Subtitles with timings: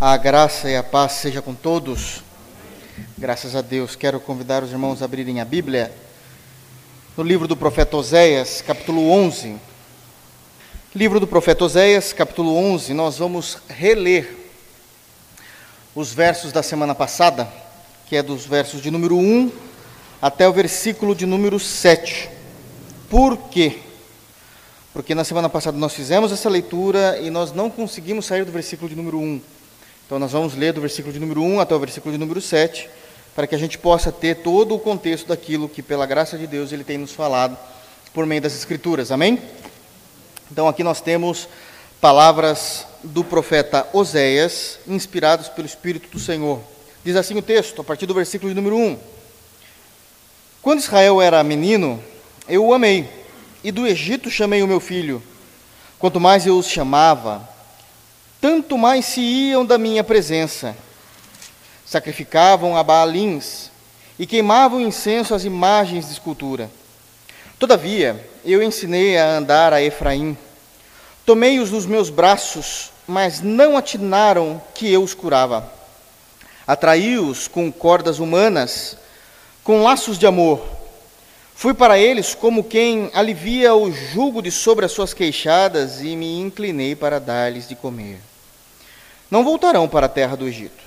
[0.00, 2.22] A graça e a paz seja com todos.
[3.18, 3.96] Graças a Deus.
[3.96, 5.92] Quero convidar os irmãos a abrirem a Bíblia
[7.16, 9.56] no livro do profeta Oséias, capítulo 11.
[10.94, 12.94] Livro do profeta Oséias, capítulo 11.
[12.94, 14.36] Nós vamos reler
[15.96, 17.52] os versos da semana passada,
[18.06, 19.50] que é dos versos de número 1
[20.22, 22.30] até o versículo de número 7.
[23.10, 23.80] Por quê?
[24.92, 28.88] Porque na semana passada nós fizemos essa leitura e nós não conseguimos sair do versículo
[28.88, 29.57] de número 1.
[30.08, 32.88] Então nós vamos ler do versículo de número 1 até o versículo de número 7,
[33.36, 36.72] para que a gente possa ter todo o contexto daquilo que, pela graça de Deus,
[36.72, 37.54] Ele tem nos falado
[38.14, 39.12] por meio das Escrituras.
[39.12, 39.38] Amém?
[40.50, 41.46] Então aqui nós temos
[42.00, 46.58] palavras do profeta Oséias, inspirados pelo Espírito do Senhor.
[47.04, 48.98] Diz assim o texto, a partir do versículo de número 1.
[50.62, 52.02] Quando Israel era menino,
[52.48, 53.06] eu o amei,
[53.62, 55.22] e do Egito chamei o meu filho.
[55.98, 57.46] Quanto mais eu os chamava,
[58.40, 60.76] tanto mais se iam da minha presença.
[61.84, 63.70] Sacrificavam a Baalins
[64.18, 66.70] e queimavam incenso às imagens de escultura.
[67.58, 70.36] Todavia, eu ensinei a andar a Efraim.
[71.26, 75.70] Tomei-os nos meus braços, mas não atinaram que eu os curava.
[76.66, 78.96] Atraí-os com cordas humanas,
[79.64, 80.77] com laços de amor.
[81.58, 86.38] Fui para eles como quem alivia o jugo de sobre as suas queixadas e me
[86.38, 88.20] inclinei para dar-lhes de comer.
[89.28, 90.84] Não voltarão para a terra do Egito,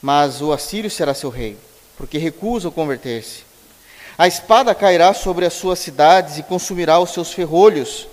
[0.00, 1.58] mas o assírio será seu rei,
[1.94, 3.42] porque recusam converter-se.
[4.16, 8.08] A espada cairá sobre as suas cidades e consumirá os seus ferrolhos,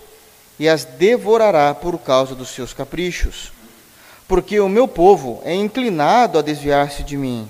[0.60, 3.54] e as devorará por causa dos seus caprichos.
[4.28, 7.48] Porque o meu povo é inclinado a desviar-se de mim.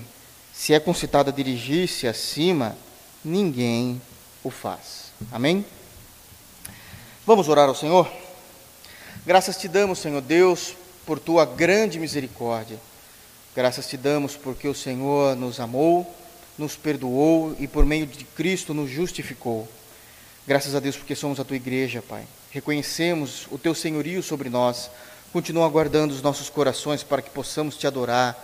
[0.54, 2.78] Se é concitado a dirigir-se acima,
[3.24, 4.00] ninguém
[4.46, 5.10] o faz.
[5.32, 5.64] Amém?
[7.26, 8.08] Vamos orar ao Senhor?
[9.26, 12.78] Graças te damos, Senhor Deus, por tua grande misericórdia.
[13.56, 16.14] Graças te damos porque o Senhor nos amou,
[16.56, 19.68] nos perdoou e por meio de Cristo nos justificou.
[20.46, 22.24] Graças a Deus porque somos a tua igreja, Pai.
[22.52, 24.88] Reconhecemos o teu senhorio sobre nós.
[25.32, 28.36] Continua guardando os nossos corações para que possamos te adorar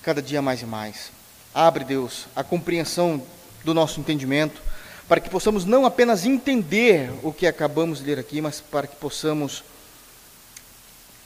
[0.00, 1.10] cada dia mais e mais.
[1.52, 3.20] Abre, Deus, a compreensão
[3.64, 4.62] do nosso entendimento,
[5.08, 8.96] para que possamos não apenas entender o que acabamos de ler aqui, mas para que
[8.96, 9.62] possamos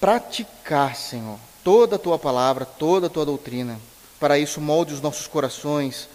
[0.00, 3.78] praticar, Senhor, toda a tua palavra, toda a tua doutrina.
[4.18, 6.08] Para isso, molde os nossos corações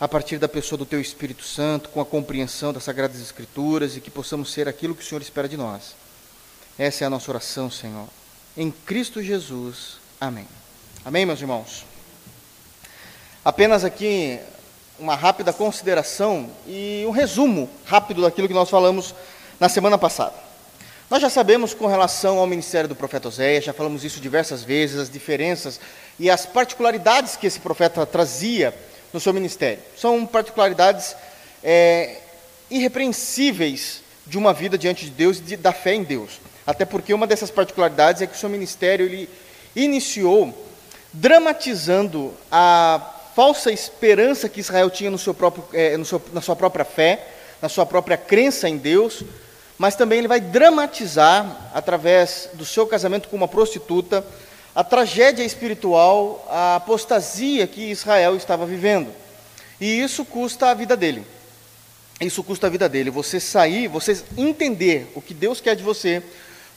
[0.00, 4.00] a partir da pessoa do teu Espírito Santo, com a compreensão das Sagradas Escrituras e
[4.00, 5.94] que possamos ser aquilo que o Senhor espera de nós.
[6.78, 8.08] Essa é a nossa oração, Senhor.
[8.56, 9.98] Em Cristo Jesus.
[10.18, 10.46] Amém.
[11.04, 11.84] Amém, meus irmãos?
[13.44, 14.38] Apenas aqui
[15.00, 19.14] uma rápida consideração e um resumo rápido daquilo que nós falamos
[19.58, 20.34] na semana passada.
[21.08, 24.98] Nós já sabemos com relação ao ministério do profeta Oséias, já falamos isso diversas vezes,
[24.98, 25.80] as diferenças
[26.18, 28.74] e as particularidades que esse profeta trazia
[29.12, 29.82] no seu ministério.
[29.96, 31.16] São particularidades
[31.64, 32.18] é,
[32.70, 36.40] irrepreensíveis de uma vida diante de Deus e de, da fé em Deus.
[36.66, 39.28] Até porque uma dessas particularidades é que o seu ministério ele
[39.74, 40.54] iniciou
[41.12, 46.54] dramatizando a falsa esperança que Israel tinha no seu próprio, é, no seu, na sua
[46.54, 47.26] própria fé,
[47.62, 49.22] na sua própria crença em Deus,
[49.78, 54.22] mas também ele vai dramatizar, através do seu casamento com uma prostituta,
[54.74, 59.08] a tragédia espiritual, a apostasia que Israel estava vivendo.
[59.80, 61.24] E isso custa a vida dele.
[62.20, 63.08] Isso custa a vida dele.
[63.08, 66.22] Você sair, você entender o que Deus quer de você,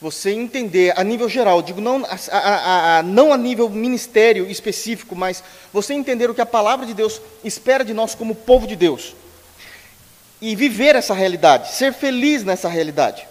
[0.04, 5.16] você entender a nível geral, digo não a, a, a, não a nível ministério específico,
[5.16, 5.42] mas
[5.72, 9.16] você entender o que a palavra de Deus espera de nós como povo de Deus
[10.42, 13.26] e viver essa realidade, ser feliz nessa realidade.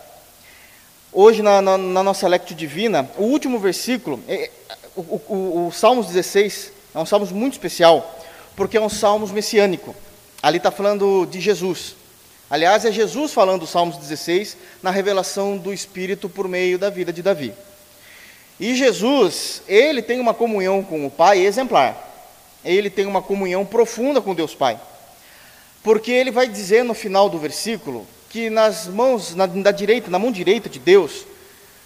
[1.12, 4.50] Hoje, na, na, na nossa lectio divina, o último versículo, é,
[4.96, 8.18] o, o, o, Salmos 16, é um salmo muito especial,
[8.56, 9.94] porque é um salmo messiânico.
[10.42, 11.96] Ali está falando de Jesus.
[12.52, 17.10] Aliás, é Jesus falando o Salmos 16 na revelação do Espírito por meio da vida
[17.10, 17.54] de Davi.
[18.60, 21.96] E Jesus, ele tem uma comunhão com o Pai exemplar.
[22.62, 24.78] Ele tem uma comunhão profunda com Deus Pai.
[25.82, 30.18] Porque ele vai dizer no final do versículo que nas mãos, na, na direita, na
[30.18, 31.24] mão direita de Deus,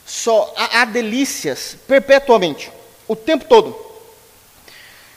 [0.05, 2.73] só há, há delícias perpetuamente,
[3.07, 3.86] o tempo todo.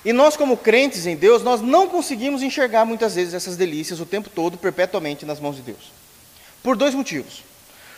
[0.03, 4.05] E nós, como crentes em Deus, nós não conseguimos enxergar muitas vezes essas delícias o
[4.05, 5.91] tempo todo, perpetuamente nas mãos de Deus.
[6.63, 7.43] Por dois motivos.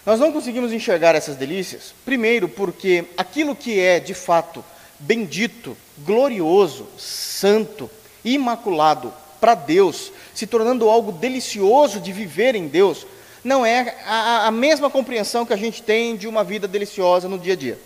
[0.06, 4.65] Nós não conseguimos enxergar essas delícias, primeiro, porque aquilo que é de fato
[4.98, 7.89] bendito, glorioso, santo,
[8.24, 13.06] imaculado para Deus, se tornando algo delicioso de viver em Deus,
[13.44, 17.39] não é a, a, mesma compreensão que a gente tem de uma vida deliciosa no
[17.39, 17.80] dia a dia.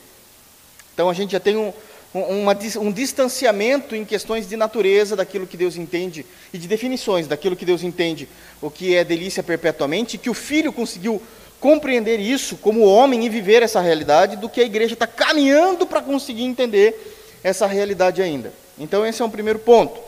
[0.94, 1.74] Então a gente já tem um,
[2.22, 7.56] uma, um distanciamento em questões de natureza daquilo que Deus entende e de definições daquilo
[7.56, 8.30] que Deus entende,
[8.62, 11.22] o que é delícia perpetuamente, que o filho conseguiu
[11.60, 16.02] compreender isso como homem e viver essa realidade, do que a igreja está caminhando para
[16.02, 18.54] conseguir entender essa realidade ainda.
[18.78, 20.00] Então, esse é um primeiro ponto.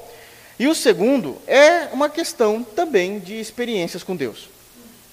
[0.59, 4.49] E o segundo é uma questão também de experiências com Deus.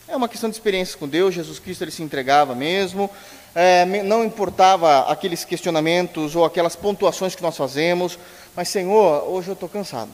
[0.06, 1.34] É uma questão de experiências com Deus.
[1.34, 3.10] Jesus Cristo ele se entregava mesmo,
[3.54, 8.18] é, não importava aqueles questionamentos ou aquelas pontuações que nós fazemos,
[8.56, 10.10] mas Senhor, hoje eu estou cansado.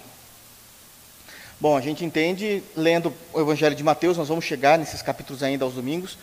[1.58, 5.64] Bom, a gente entende, lendo o Evangelho de Mateus, nós vamos chegar nesses capítulos ainda
[5.64, 6.16] aos domingos,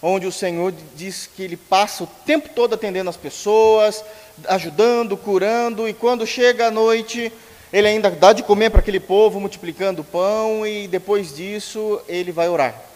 [0.00, 4.04] onde o Senhor diz que ele passa o tempo todo atendendo as pessoas,
[4.48, 7.32] ajudando, curando, e quando chega a noite,
[7.72, 12.30] ele ainda dá de comer para aquele povo, multiplicando o pão, e depois disso ele
[12.30, 12.93] vai orar.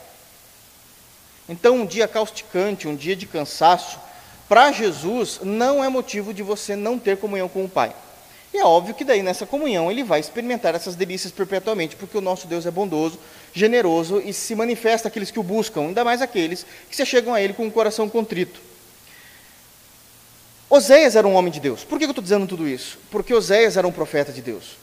[1.49, 3.99] Então, um dia causticante, um dia de cansaço,
[4.49, 7.95] para Jesus não é motivo de você não ter comunhão com o Pai.
[8.53, 12.21] E é óbvio que daí nessa comunhão ele vai experimentar essas delícias perpetuamente, porque o
[12.21, 13.19] nosso Deus é bondoso,
[13.53, 17.43] generoso e se manifesta aqueles que o buscam, ainda mais aqueles que se chegam a
[17.43, 18.61] ele com o coração contrito.
[20.71, 21.85] Oséias era um homem de Deus.
[21.85, 22.99] Por que eu estou dizendo tudo isso?
[23.11, 24.77] Porque Oséias era um profeta de Deus.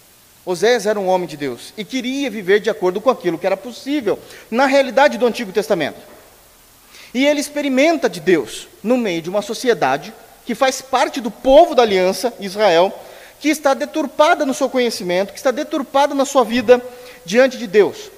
[0.46, 3.58] Oséias era um homem de Deus e queria viver de acordo com aquilo que era
[3.58, 4.20] possível
[4.50, 6.15] na realidade do Antigo Testamento.
[7.16, 10.14] E ele experimenta de Deus no meio de uma sociedade
[10.46, 12.94] que faz parte do povo da aliança, Israel,
[13.40, 16.84] que está deturpada no seu conhecimento, que está deturpada na sua vida
[17.26, 18.12] diante de Deus,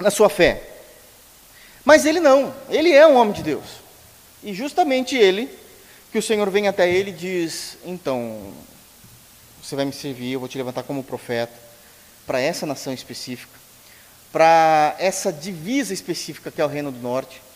[0.00, 0.60] na sua fé.
[1.84, 3.64] Mas ele não, ele é um homem de Deus.
[4.42, 5.48] E justamente ele,
[6.10, 8.52] que o Senhor vem até ele e diz: Então,
[9.62, 11.54] você vai me servir, eu vou te levantar como profeta
[12.26, 13.56] para essa nação específica,
[14.32, 17.46] para essa divisa específica que é o Reino do Norte.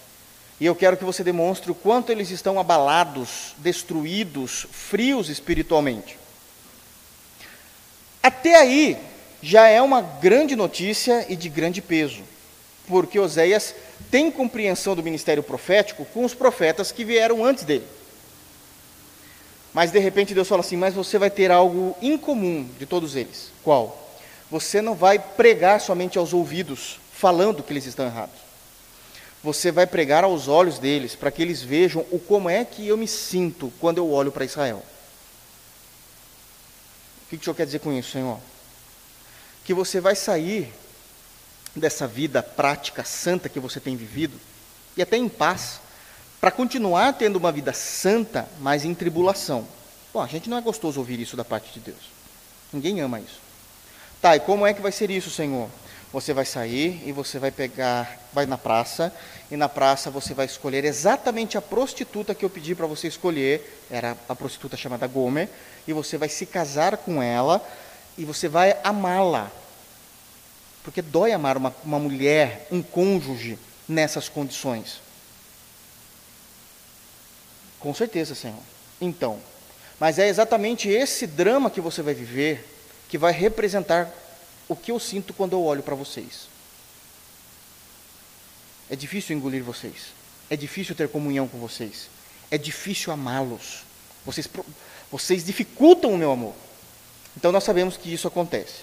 [0.63, 6.17] E eu quero que você demonstre o quanto eles estão abalados, destruídos, frios espiritualmente.
[8.23, 8.97] Até aí
[9.43, 12.23] já é uma grande notícia e de grande peso,
[12.87, 13.75] porque Oséias
[14.09, 17.89] tem compreensão do ministério profético com os profetas que vieram antes dele.
[19.75, 23.51] Mas de repente Deus fala assim: Mas você vai ter algo incomum de todos eles.
[23.65, 24.15] Qual?
[24.49, 28.52] Você não vai pregar somente aos ouvidos, falando que eles estão errados
[29.43, 32.97] você vai pregar aos olhos deles, para que eles vejam o como é que eu
[32.97, 34.83] me sinto quando eu olho para Israel.
[37.25, 38.39] O que o Senhor quer dizer com isso, Senhor?
[39.65, 40.73] Que você vai sair
[41.75, 44.39] dessa vida prática, santa que você tem vivido,
[44.97, 45.81] e até em paz,
[46.41, 49.67] para continuar tendo uma vida santa, mas em tribulação.
[50.13, 52.11] Bom, a gente não é gostoso ouvir isso da parte de Deus.
[52.73, 53.41] Ninguém ama isso.
[54.21, 55.69] Tá, e como é que vai ser isso, Senhor?
[56.13, 59.13] Você vai sair e você vai pegar, vai na praça,
[59.51, 63.85] e na praça você vai escolher exatamente a prostituta que eu pedi para você escolher,
[63.91, 65.49] era a prostituta chamada Gomer,
[65.87, 67.67] e você vai se casar com ela
[68.17, 69.51] e você vai amá-la.
[70.85, 73.59] Porque dói amar uma, uma mulher, um cônjuge,
[73.89, 75.01] nessas condições.
[77.79, 78.59] Com certeza, Senhor.
[79.01, 79.39] Então,
[79.99, 82.69] mas é exatamente esse drama que você vai viver
[83.09, 84.11] que vai representar
[84.73, 86.49] o que eu sinto quando eu olho para vocês.
[88.91, 90.13] É difícil engolir vocês.
[90.51, 92.09] É difícil ter comunhão com vocês.
[92.51, 93.85] É difícil amá-los.
[94.25, 94.49] Vocês,
[95.11, 96.55] vocês dificultam o meu amor.
[97.37, 98.83] Então nós sabemos que isso acontece.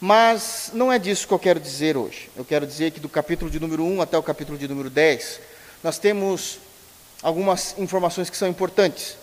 [0.00, 2.30] Mas não é disso que eu quero dizer hoje.
[2.36, 5.40] Eu quero dizer que do capítulo de número 1 até o capítulo de número 10,
[5.82, 6.58] nós temos
[7.22, 9.16] algumas informações que são importantes.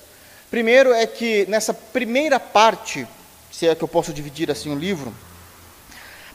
[0.49, 3.07] Primeiro é que nessa primeira parte,
[3.51, 5.13] se é que eu posso dividir assim o livro,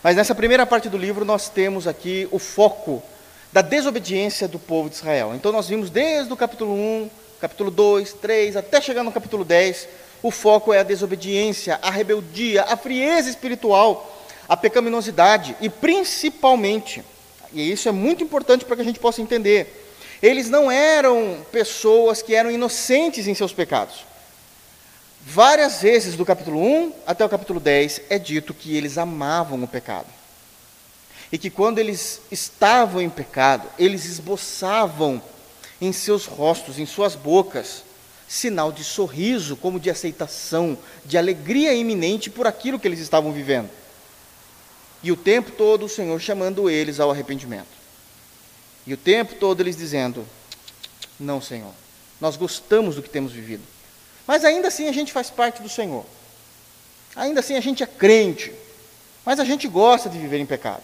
[0.06, 3.02] mas nessa primeira parte do livro nós temos aqui o foco
[3.52, 5.32] da desobediência do povo de Israel.
[5.34, 7.10] Então nós vimos desde o capítulo 1,
[7.40, 9.88] capítulo 2, 3, até chegar no capítulo 10,
[10.22, 17.02] o foco é a desobediência, a rebeldia, a frieza espiritual, a pecaminosidade e principalmente,
[17.52, 19.90] e isso é muito importante para que a gente possa entender,
[20.22, 24.04] eles não eram pessoas que eram inocentes em seus pecados.
[25.28, 29.66] Várias vezes do capítulo 1 até o capítulo 10 é dito que eles amavam o
[29.66, 30.06] pecado.
[31.32, 35.20] E que quando eles estavam em pecado, eles esboçavam
[35.80, 37.82] em seus rostos, em suas bocas,
[38.28, 43.68] sinal de sorriso, como de aceitação, de alegria iminente por aquilo que eles estavam vivendo.
[45.02, 47.66] E o tempo todo o Senhor chamando eles ao arrependimento.
[48.86, 50.24] E o tempo todo eles dizendo:
[51.18, 51.74] Não, Senhor,
[52.20, 53.75] nós gostamos do que temos vivido
[54.26, 56.04] mas ainda assim a gente faz parte do Senhor.
[57.14, 58.52] Ainda assim a gente é crente.
[59.24, 60.82] Mas a gente gosta de viver em pecado.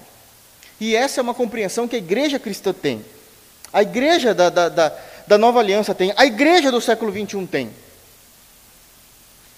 [0.81, 3.05] E essa é uma compreensão que a igreja cristã tem.
[3.73, 4.93] A igreja da, da, da,
[5.27, 6.13] da nova aliança tem.
[6.17, 7.71] A igreja do século XXI tem.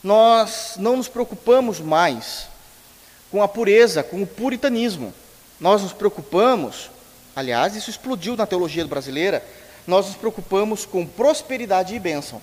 [0.03, 2.47] nós não nos preocupamos mais
[3.31, 5.15] com a pureza, com o puritanismo.
[5.59, 6.91] Nós nos preocupamos,
[7.35, 9.43] aliás, isso explodiu na teologia brasileira,
[9.87, 12.41] nós nos preocupamos com prosperidade e bênção.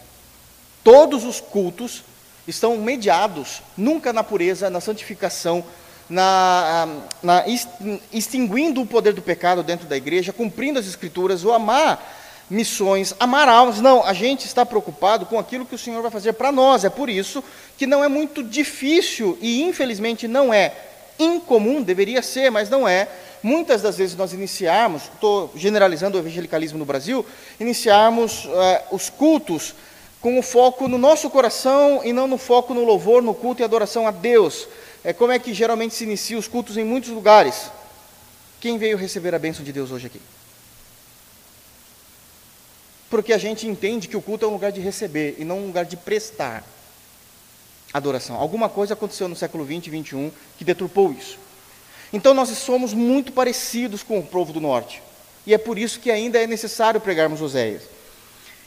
[0.83, 2.03] Todos os cultos
[2.47, 5.63] estão mediados nunca na pureza, na santificação,
[6.09, 6.87] na,
[7.21, 7.45] na,
[8.11, 12.19] extinguindo o poder do pecado dentro da igreja, cumprindo as escrituras, o amar
[12.49, 13.79] missões, amar almas.
[13.79, 16.83] Não, a gente está preocupado com aquilo que o Senhor vai fazer para nós.
[16.83, 17.43] É por isso
[17.77, 20.73] que não é muito difícil e infelizmente não é
[21.17, 23.07] incomum, deveria ser, mas não é.
[23.41, 27.25] Muitas das vezes nós iniciarmos, estou generalizando o evangelicalismo no Brasil,
[27.59, 28.49] iniciarmos uh,
[28.91, 29.73] os cultos
[30.21, 33.65] com o foco no nosso coração e não no foco no louvor, no culto e
[33.65, 34.67] adoração a Deus.
[35.03, 37.71] É como é que geralmente se inicia os cultos em muitos lugares.
[38.59, 40.21] Quem veio receber a bênção de Deus hoje aqui?
[43.09, 45.65] Porque a gente entende que o culto é um lugar de receber e não um
[45.67, 46.63] lugar de prestar
[47.91, 48.35] adoração.
[48.35, 51.37] Alguma coisa aconteceu no século 20 e 21 que deturpou isso.
[52.13, 55.01] Então nós somos muito parecidos com o povo do norte.
[55.47, 57.81] E é por isso que ainda é necessário pregarmos Oséias.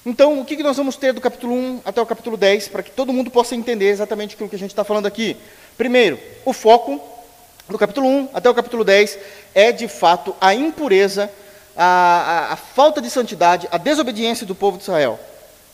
[0.06, 2.90] Então, o que nós vamos ter do capítulo 1 até o capítulo 10, para que
[2.90, 5.34] todo mundo possa entender exatamente o que a gente está falando aqui?
[5.78, 7.00] Primeiro, o foco
[7.66, 9.18] do capítulo 1 até o capítulo 10
[9.54, 11.30] é, de fato, a impureza,
[11.74, 15.18] a, a, a falta de santidade, a desobediência do povo de Israel.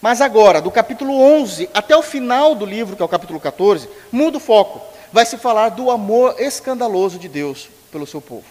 [0.00, 3.88] Mas agora, do capítulo 11 até o final do livro, que é o capítulo 14,
[4.12, 4.80] muda o foco.
[5.12, 8.46] Vai se falar do amor escandaloso de Deus pelo seu povo.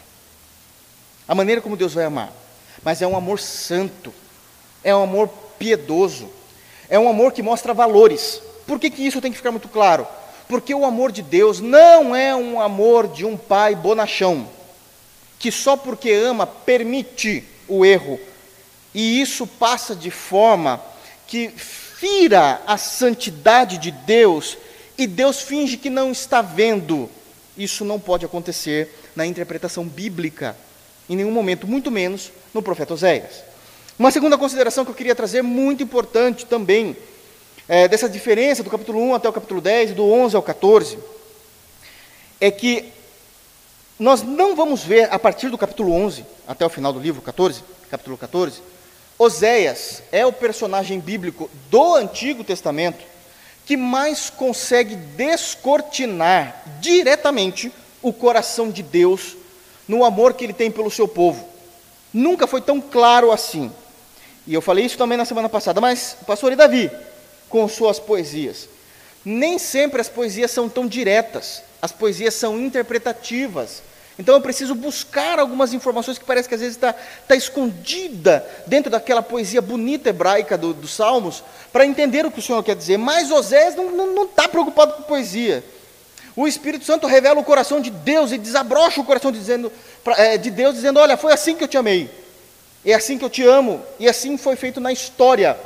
[1.26, 2.34] A maneira como Deus vai amar.
[2.84, 4.14] Mas é um amor santo,
[4.84, 5.30] é um amor
[5.60, 6.30] piedoso,
[6.90, 8.42] é um amor que mostra valores.
[8.66, 10.08] Por que, que isso tem que ficar muito claro?
[10.48, 14.48] Porque o amor de Deus não é um amor de um pai bonachão,
[15.38, 18.20] que só porque ama permite o erro,
[18.94, 20.82] e isso passa de forma
[21.28, 24.58] que fira a santidade de Deus
[24.98, 27.10] e Deus finge que não está vendo.
[27.58, 30.56] Isso não pode acontecer na interpretação bíblica,
[31.10, 33.49] em nenhum momento, muito menos no profeta Oséias.
[34.00, 36.96] Uma segunda consideração que eu queria trazer, muito importante também,
[37.68, 40.98] é, dessa diferença do capítulo 1 até o capítulo 10, do 11 ao 14,
[42.40, 42.86] é que
[44.00, 47.62] nós não vamos ver, a partir do capítulo 11 até o final do livro 14,
[47.92, 48.62] capítulo 14,
[49.18, 53.04] Oséias é o personagem bíblico do Antigo Testamento
[53.66, 57.70] que mais consegue descortinar diretamente
[58.02, 59.36] o coração de Deus
[59.90, 61.46] no amor que ele tem pelo seu povo.
[62.14, 63.70] Nunca foi tão claro assim.
[64.50, 66.90] E eu falei isso também na semana passada, mas pastor e Davi,
[67.48, 68.68] com suas poesias.
[69.24, 73.84] Nem sempre as poesias são tão diretas, as poesias são interpretativas.
[74.18, 76.96] Então eu preciso buscar algumas informações que parece que às vezes está
[77.28, 82.42] tá escondida dentro daquela poesia bonita hebraica do, dos Salmos, para entender o que o
[82.42, 82.98] Senhor quer dizer.
[82.98, 85.64] Mas Osés não está preocupado com poesia.
[86.36, 89.72] O Espírito Santo revela o coração de Deus e desabrocha o coração dizendo,
[90.18, 92.10] é, de Deus, dizendo: Olha, foi assim que eu te amei.
[92.86, 95.58] É assim que eu te amo, e assim foi feito na história.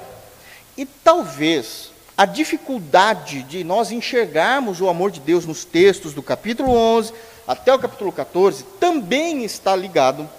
[0.76, 6.72] E talvez a dificuldade de nós enxergarmos o amor de Deus nos textos do capítulo
[6.72, 7.14] 11
[7.48, 10.30] até o capítulo 14 também está ligado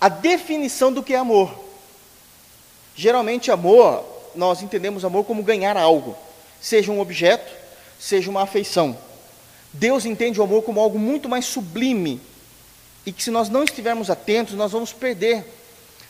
[0.00, 1.64] à definição do que é amor.
[2.96, 6.16] Geralmente, amor, nós entendemos amor como ganhar algo,
[6.60, 7.52] seja um objeto,
[7.98, 8.96] seja uma afeição.
[9.72, 12.20] Deus entende o amor como algo muito mais sublime,
[13.06, 15.44] e que se nós não estivermos atentos, nós vamos perder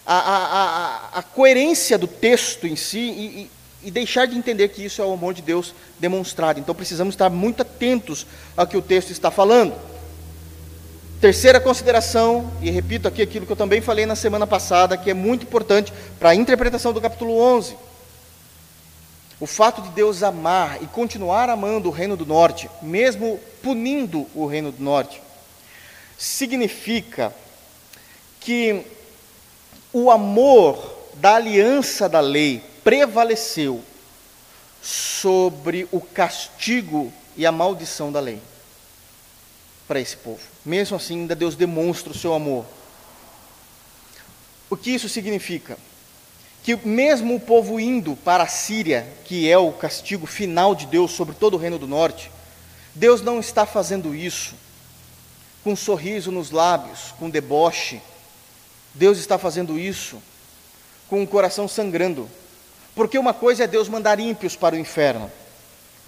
[0.06, 3.50] a, a, a, a coerência do texto em si e,
[3.82, 6.60] e, e, deixar de entender que isso é o amor de Deus demonstrado.
[6.60, 9.74] Então precisamos estar muito atentos ao que o texto está falando.
[11.20, 15.14] Terceira consideração, e repito aqui aquilo que eu também falei na semana passada, que é
[15.14, 17.74] muito importante para a interpretação do capítulo 11.
[19.40, 24.46] O fato de Deus amar e continuar amando o reino do norte, mesmo punindo o
[24.46, 25.20] reino do norte,
[26.18, 27.34] significa
[28.40, 28.84] que
[29.92, 33.82] o amor da aliança da lei prevaleceu
[34.82, 38.40] sobre o castigo e a maldição da lei
[39.88, 40.40] para esse povo.
[40.64, 42.64] Mesmo assim, ainda Deus demonstra o seu amor.
[44.68, 45.78] O que isso significa?
[46.62, 51.12] Que mesmo o povo indo para a Síria, que é o castigo final de Deus
[51.12, 52.30] sobre todo o reino do norte,
[52.94, 54.54] Deus não está fazendo isso
[55.64, 58.00] com um sorriso nos lábios, com deboche.
[58.92, 60.22] Deus está fazendo isso
[61.08, 62.28] com o coração sangrando.
[62.94, 65.32] Porque uma coisa é Deus mandar ímpios para o inferno,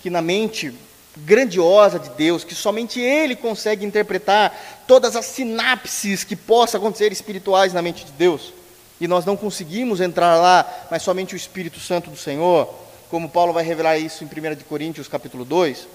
[0.03, 0.73] que na mente
[1.17, 7.73] grandiosa de Deus, que somente Ele consegue interpretar todas as sinapses que possam acontecer espirituais
[7.73, 8.53] na mente de Deus,
[9.01, 12.69] e nós não conseguimos entrar lá, mas somente o Espírito Santo do Senhor.
[13.11, 15.87] como Paulo vai revelar isso em 1 Coríntios capítulo 2,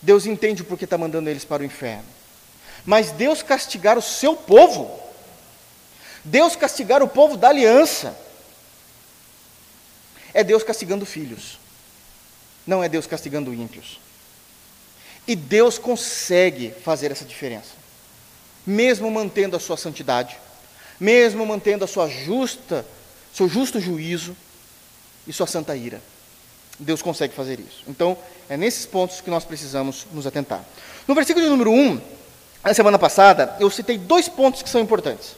[0.00, 2.04] Deus entende o porquê está mandando eles para o inferno.
[2.88, 4.98] Mas Deus castigar o seu povo,
[6.24, 8.18] Deus castigar o povo da aliança,
[10.32, 11.58] é Deus castigando filhos,
[12.66, 14.00] não é Deus castigando ímpios.
[15.26, 17.72] E Deus consegue fazer essa diferença,
[18.66, 20.38] mesmo mantendo a sua santidade,
[20.98, 22.86] mesmo mantendo a sua justa,
[23.34, 24.34] seu justo juízo
[25.26, 26.00] e sua santa ira.
[26.78, 27.84] Deus consegue fazer isso.
[27.86, 28.16] Então,
[28.48, 30.64] é nesses pontos que nós precisamos nos atentar.
[31.06, 32.17] No versículo número 1,
[32.64, 35.36] na semana passada, eu citei dois pontos que são importantes.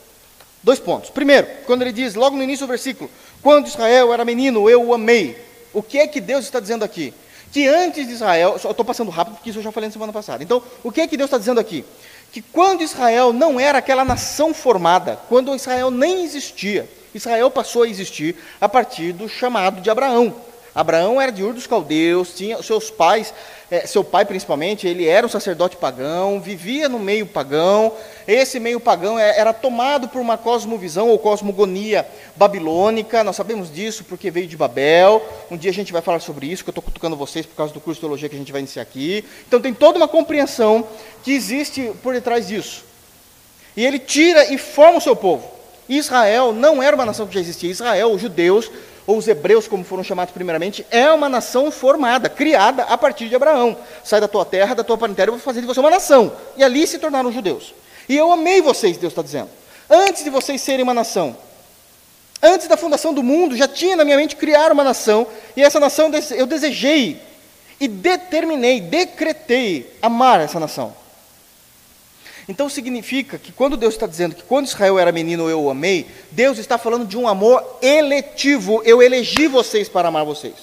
[0.62, 1.10] Dois pontos.
[1.10, 3.10] Primeiro, quando ele diz, logo no início do versículo,
[3.42, 5.42] quando Israel era menino, eu o amei.
[5.72, 7.14] O que é que Deus está dizendo aqui?
[7.52, 10.42] Que antes de Israel, estou passando rápido porque isso eu já falei na semana passada.
[10.42, 11.84] Então, o que é que Deus está dizendo aqui?
[12.30, 17.88] Que quando Israel não era aquela nação formada, quando Israel nem existia, Israel passou a
[17.88, 20.34] existir a partir do chamado de Abraão.
[20.74, 23.34] Abraão era de Ur dos Caldeus, tinha seus pais,
[23.70, 27.92] é, seu pai principalmente, ele era um sacerdote pagão, vivia no meio pagão.
[28.26, 33.22] Esse meio pagão é, era tomado por uma cosmovisão ou cosmogonia babilônica.
[33.22, 35.22] Nós sabemos disso porque veio de Babel.
[35.50, 37.72] Um dia a gente vai falar sobre isso, que eu estou cutucando vocês por causa
[37.72, 39.24] do curso de teologia que a gente vai iniciar aqui.
[39.46, 40.86] Então tem toda uma compreensão
[41.22, 42.84] que existe por detrás disso.
[43.76, 45.48] E ele tira e forma o seu povo.
[45.88, 47.70] Israel não era uma nação que já existia.
[47.70, 48.70] Israel, os judeus,
[49.10, 53.34] ou os hebreus, como foram chamados primeiramente, é uma nação formada, criada a partir de
[53.34, 53.76] Abraão.
[54.04, 56.32] Sai da tua terra, da tua parentela, eu vou fazer de você uma nação.
[56.56, 57.74] E ali se tornaram judeus.
[58.08, 59.50] E eu amei vocês, Deus está dizendo.
[59.90, 61.36] Antes de vocês serem uma nação,
[62.40, 65.26] antes da fundação do mundo, já tinha na minha mente criar uma nação,
[65.56, 67.20] e essa nação eu desejei
[67.80, 70.94] e determinei, decretei amar essa nação.
[72.50, 76.04] Então significa que quando Deus está dizendo que quando Israel era menino eu o amei,
[76.32, 78.82] Deus está falando de um amor eletivo.
[78.84, 80.56] Eu elegi vocês para amar vocês.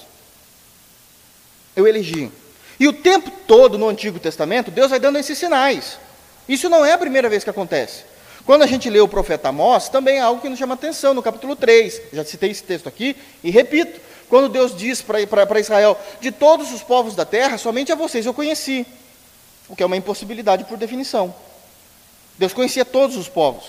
[1.74, 2.30] Eu elegi.
[2.78, 5.98] E o tempo todo no Antigo Testamento, Deus vai dando esses sinais.
[6.46, 8.04] Isso não é a primeira vez que acontece.
[8.44, 11.22] Quando a gente lê o profeta Amós, também é algo que nos chama atenção, no
[11.22, 12.02] capítulo 3.
[12.12, 13.98] Já citei esse texto aqui e repito.
[14.28, 18.34] Quando Deus diz para Israel: De todos os povos da terra, somente a vocês eu
[18.34, 18.86] conheci.
[19.70, 21.34] O que é uma impossibilidade por definição.
[22.38, 23.64] Deus conhecia todos os povos.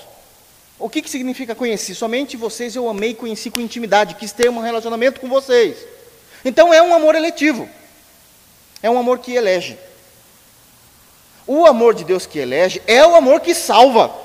[0.78, 1.96] O que, que significa conhecer?
[1.96, 5.78] Somente vocês eu amei conheci com intimidade, quis ter um relacionamento com vocês.
[6.46, 7.68] Então é um amor eletivo.
[8.82, 9.78] É um amor que elege.
[11.46, 14.16] O amor de Deus que elege é o amor que salva.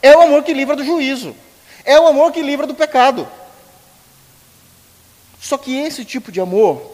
[0.00, 1.36] É o amor que livra do juízo.
[1.84, 3.28] É o amor que livra do pecado.
[5.40, 6.90] Só que esse tipo de amor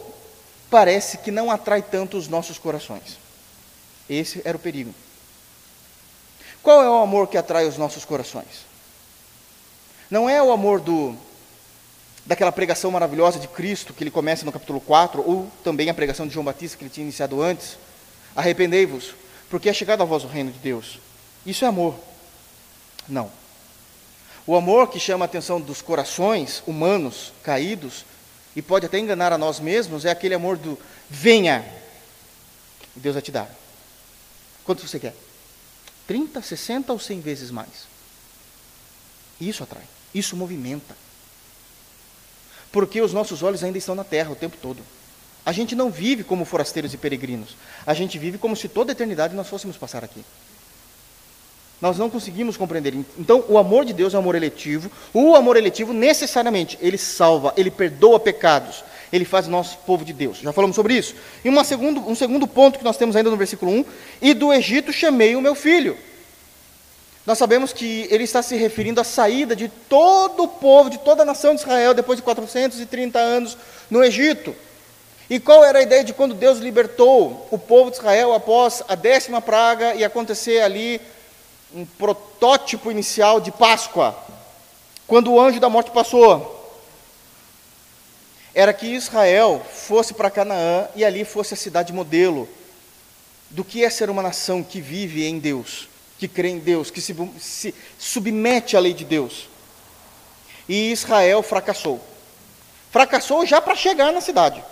[0.69, 3.17] parece que não atrai tanto os nossos corações.
[4.07, 4.93] Esse era o perigo.
[6.69, 8.63] Qual é o amor que atrai os nossos corações?
[10.07, 11.17] Não é o amor do
[12.27, 16.27] daquela pregação maravilhosa de Cristo que ele começa no capítulo 4, ou também a pregação
[16.27, 17.75] de João Batista que ele tinha iniciado antes.
[18.35, 19.15] Arrependei-vos,
[19.49, 20.99] porque é chegado a vós o reino de Deus.
[21.43, 21.95] Isso é amor.
[23.07, 23.31] Não.
[24.45, 28.05] O amor que chama a atenção dos corações humanos caídos
[28.55, 30.77] e pode até enganar a nós mesmos é aquele amor do
[31.09, 31.65] venha,
[32.95, 33.49] Deus vai te dar.
[34.63, 35.28] Quanto você quer?
[36.09, 37.87] 30, 60 ou 100 vezes mais.
[39.39, 40.97] Isso atrai, isso movimenta.
[42.71, 44.81] Porque os nossos olhos ainda estão na terra o tempo todo.
[45.45, 47.55] A gente não vive como forasteiros e peregrinos.
[47.85, 50.25] A gente vive como se toda a eternidade nós fôssemos passar aqui.
[51.79, 52.95] Nós não conseguimos compreender.
[53.15, 54.89] Então, o amor de Deus é um amor eletivo.
[55.13, 60.37] O amor eletivo, necessariamente, ele salva, ele perdoa pecados, ele faz nosso povo de Deus.
[60.37, 61.15] Já falamos sobre isso.
[61.43, 63.85] E segundo, um segundo ponto que nós temos ainda no versículo 1:
[64.21, 65.97] E do Egito chamei o meu filho.
[67.25, 71.21] Nós sabemos que ele está se referindo à saída de todo o povo, de toda
[71.21, 73.57] a nação de Israel, depois de 430 anos
[73.89, 74.55] no Egito.
[75.29, 78.95] E qual era a ideia de quando Deus libertou o povo de Israel após a
[78.95, 80.99] décima praga e acontecer ali
[81.71, 84.17] um protótipo inicial de Páscoa?
[85.05, 86.58] Quando o anjo da morte passou,
[88.53, 92.49] era que Israel fosse para Canaã e ali fosse a cidade modelo
[93.49, 97.01] do que é ser uma nação que vive em Deus, que crê em Deus, que
[97.01, 99.47] se, se submete à lei de Deus.
[100.67, 102.03] E Israel fracassou.
[102.91, 104.63] Fracassou já para chegar na cidade.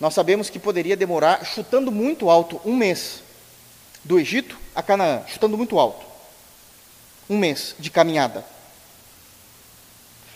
[0.00, 3.22] Nós sabemos que poderia demorar, chutando muito alto, um mês
[4.02, 6.04] do Egito a Canaã, chutando muito alto.
[7.28, 8.44] Um mês de caminhada.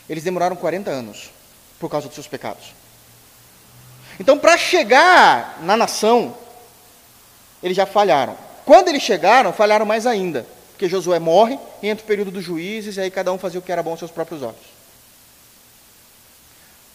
[0.09, 1.31] Eles demoraram 40 anos
[1.79, 2.75] por causa dos seus pecados.
[4.19, 6.37] Então, para chegar na nação,
[7.63, 8.37] eles já falharam.
[8.65, 13.01] Quando eles chegaram, falharam mais ainda, porque Josué morre, entra o período dos juízes, e
[13.01, 14.77] aí cada um fazia o que era bom aos seus próprios olhos.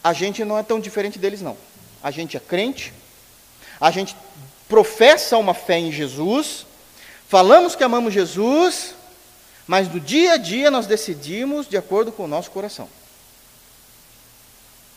[0.04, 1.56] a gente não é tão diferente deles, não.
[2.02, 2.92] A gente é crente,
[3.80, 4.16] a gente
[4.68, 6.66] professa uma fé em Jesus,
[7.28, 8.94] falamos que amamos Jesus,
[9.66, 12.88] mas no dia a dia nós decidimos de acordo com o nosso coração.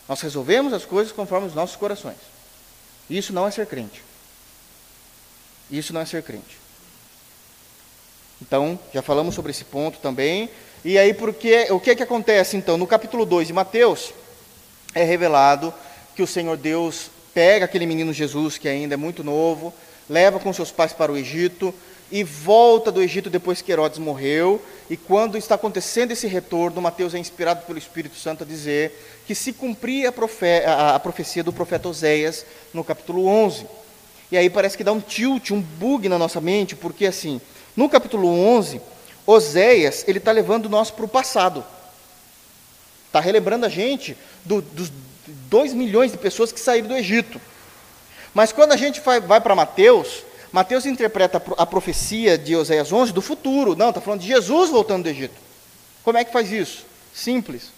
[0.08, 2.18] Nós resolvemos as coisas conforme os nossos corações.
[3.10, 4.04] Isso não é ser crente.
[5.70, 6.58] Isso não é ser crente.
[8.42, 10.50] Então, já falamos sobre esse ponto também.
[10.84, 12.78] E aí, porque, o que, é que acontece então?
[12.78, 14.14] No capítulo 2 de Mateus,
[14.94, 15.74] é revelado
[16.16, 19.74] que o Senhor Deus pega aquele menino Jesus, que ainda é muito novo,
[20.10, 21.74] leva com seus pais para o Egito
[22.12, 24.62] e volta do Egito depois que Herodes morreu.
[24.90, 29.34] E quando está acontecendo esse retorno, Mateus é inspirado pelo Espírito Santo a dizer que
[29.34, 33.66] se cumpria a, profe a, a profecia do profeta Oséias no capítulo 11.
[34.32, 37.42] E aí parece que dá um tilt, um bug na nossa mente, porque assim,
[37.76, 38.82] no capítulo 11,
[39.26, 41.66] Oséias, ele está levando nós para o passado.
[43.08, 44.92] Está relembrando a gente do, dos
[45.28, 47.42] 2 milhões de pessoas que saíram do Egito.
[48.34, 50.24] Mas quando a gente vai, vai para Mateus,
[50.56, 53.76] Mateus interpreta a profecia de Oséias 11 do futuro.
[53.76, 55.36] Não, está falando de Jesus voltando do Egito.
[56.02, 56.86] Como é que faz isso?
[57.14, 57.74] Simples,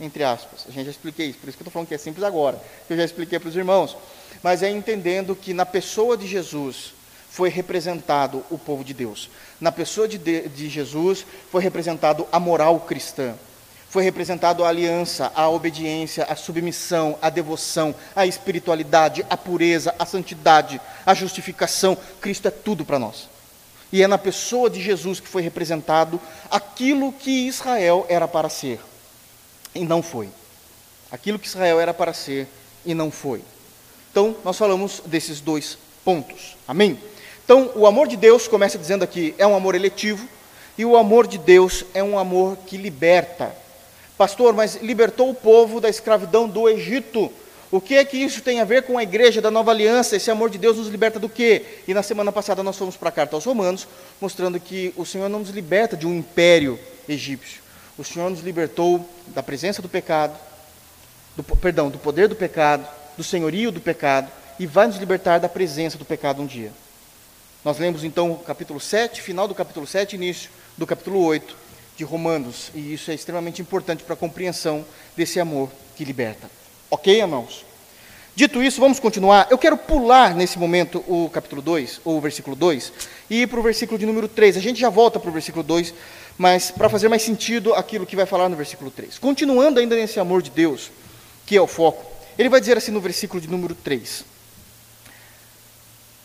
[0.00, 0.64] entre aspas.
[0.68, 2.62] A gente já expliquei isso, por isso que eu estou falando que é simples agora.
[2.88, 3.96] Eu já expliquei para os irmãos.
[4.44, 6.92] Mas é entendendo que na pessoa de Jesus,
[7.28, 9.28] foi representado o povo de Deus.
[9.60, 13.34] Na pessoa de, de, de, Jesus foi representado a moral cristã.
[13.90, 20.06] Foi representado a aliança, a obediência, a submissão, a devoção, a espiritualidade, a pureza, a
[20.06, 21.98] santidade, a justificação.
[22.20, 23.28] Cristo é tudo para nós.
[23.92, 28.80] E é na pessoa de Jesus que foi representado aquilo que Israel era para ser
[29.74, 30.28] e não foi.
[31.10, 32.46] Aquilo que Israel era para ser
[32.86, 33.42] e não foi.
[34.10, 36.56] Então, nós falamos desses dois pontos.
[36.66, 36.98] Amém?
[37.44, 40.28] Então, o amor de Deus, começa dizendo aqui, é um amor eletivo,
[40.78, 43.54] e o amor de Deus é um amor que liberta.
[44.20, 47.32] Pastor, mas libertou o povo da escravidão do Egito.
[47.70, 50.14] O que é que isso tem a ver com a igreja da nova aliança?
[50.14, 51.64] Esse amor de Deus nos liberta do quê?
[51.88, 53.88] E na semana passada nós fomos para a carta aos Romanos,
[54.20, 56.78] mostrando que o Senhor não nos liberta de um império
[57.08, 57.62] egípcio.
[57.96, 60.38] O Senhor nos libertou da presença do pecado,
[61.34, 65.48] do, perdão, do poder do pecado, do senhorio do pecado, e vai nos libertar da
[65.48, 66.72] presença do pecado um dia.
[67.64, 71.69] Nós lemos então o capítulo 7, final do capítulo 7, início do capítulo 8
[72.00, 76.50] de Romanos, e isso é extremamente importante para a compreensão desse amor que liberta.
[76.90, 77.66] Ok, irmãos?
[78.34, 79.48] Dito isso, vamos continuar.
[79.50, 82.90] Eu quero pular nesse momento o capítulo 2, ou o versículo 2,
[83.28, 84.56] e ir para o versículo de número 3.
[84.56, 85.92] A gente já volta para o versículo 2,
[86.38, 89.18] mas para fazer mais sentido aquilo que vai falar no versículo 3.
[89.18, 90.90] Continuando ainda nesse amor de Deus,
[91.44, 92.02] que é o foco,
[92.38, 94.24] ele vai dizer assim no versículo de número 3: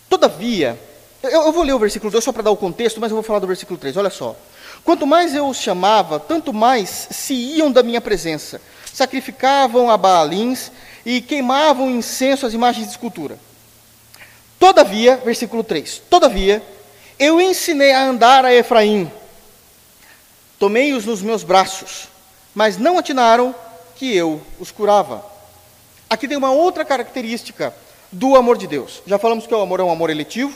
[0.07, 0.79] Todavia,
[1.21, 3.23] eu, eu vou ler o versículo 2 só para dar o contexto, mas eu vou
[3.23, 3.97] falar do versículo 3.
[3.97, 4.37] Olha só.
[4.85, 8.61] Quanto mais eu os chamava, tanto mais se iam da minha presença.
[8.93, 10.71] Sacrificavam a Baalins
[11.03, 13.39] e queimavam incenso às imagens de escultura.
[14.59, 16.63] Todavia, versículo 3: Todavia,
[17.17, 19.11] eu ensinei a andar a Efraim,
[20.59, 22.07] tomei-os nos meus braços,
[22.53, 23.55] mas não atinaram
[23.95, 25.25] que eu os curava.
[26.07, 27.73] Aqui tem uma outra característica
[28.11, 29.01] do amor de Deus.
[29.07, 30.55] Já falamos que o amor é um amor eletivo,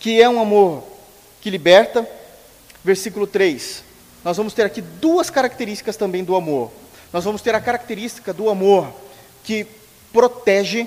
[0.00, 0.82] que é um amor
[1.40, 2.08] que liberta.
[2.84, 3.84] Versículo 3.
[4.24, 6.70] Nós vamos ter aqui duas características também do amor.
[7.12, 8.92] Nós vamos ter a característica do amor
[9.44, 9.66] que
[10.12, 10.86] protege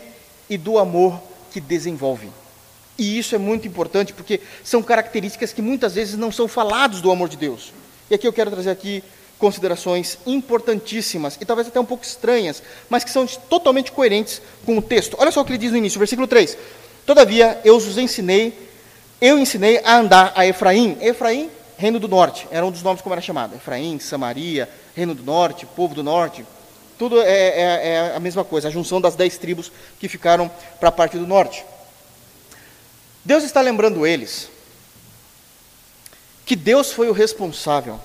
[0.50, 1.20] e do amor
[1.52, 2.30] que desenvolve.
[2.98, 7.12] E isso é muito importante porque são características que muitas vezes não são falados do
[7.12, 7.74] amor de Deus.
[8.10, 9.04] E aqui eu quero trazer aqui
[9.38, 14.82] considerações importantíssimas e talvez até um pouco estranhas, mas que são totalmente coerentes com o
[14.82, 15.18] texto.
[15.20, 16.58] Olha só o que ele diz no início, versículo 3.
[17.06, 18.66] Todavia eu os ensinei
[19.22, 20.98] eu ensinei a andar a Efraim.
[21.02, 23.56] Efraim, reino do norte, era um dos nomes como era chamado.
[23.56, 26.46] Efraim, Samaria, reino do norte, povo do norte.
[26.98, 30.90] Tudo é, é, é a mesma coisa, a junção das dez tribos que ficaram para
[30.90, 31.66] a parte do norte.
[33.24, 34.50] Deus está lembrando eles
[36.46, 38.00] que Deus foi o responsável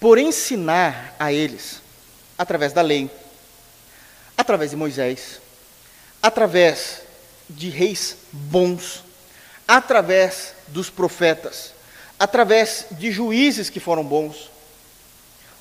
[0.00, 1.82] por ensinar a eles,
[2.38, 3.10] através da lei,
[4.36, 5.40] através de Moisés,
[6.22, 7.02] através
[7.48, 9.04] de reis bons,
[9.68, 11.73] através dos profetas,
[12.24, 14.50] através de juízes que foram bons,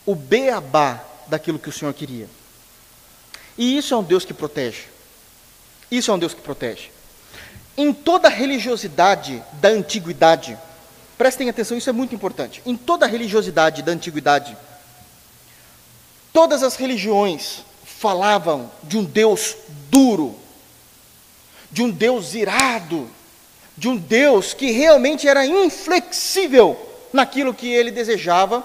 [0.06, 2.28] o beabá daquilo que o Senhor queria.
[3.58, 4.86] E isso é um Deus que protege.
[5.92, 6.90] Isso é um Deus que protege.
[7.76, 10.58] Em toda religiosidade da antiguidade,
[11.18, 12.62] prestem atenção, isso é muito importante.
[12.66, 14.56] Em toda religiosidade da antiguidade,
[16.32, 19.56] todas as religiões falavam de um Deus
[19.90, 20.34] duro,
[21.70, 23.10] de um Deus irado,
[23.78, 26.78] de um Deus que realmente era inflexível
[27.12, 28.64] naquilo que ele desejava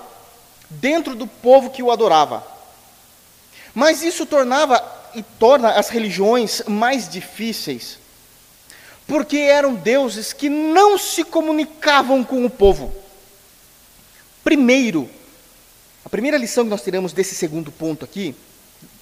[0.69, 2.45] dentro do povo que o adorava.
[3.75, 4.83] Mas isso tornava
[5.15, 7.99] e torna as religiões mais difíceis,
[9.07, 12.95] porque eram deuses que não se comunicavam com o povo.
[14.45, 15.09] Primeiro,
[16.05, 18.35] a primeira lição que nós tiramos desse segundo ponto aqui,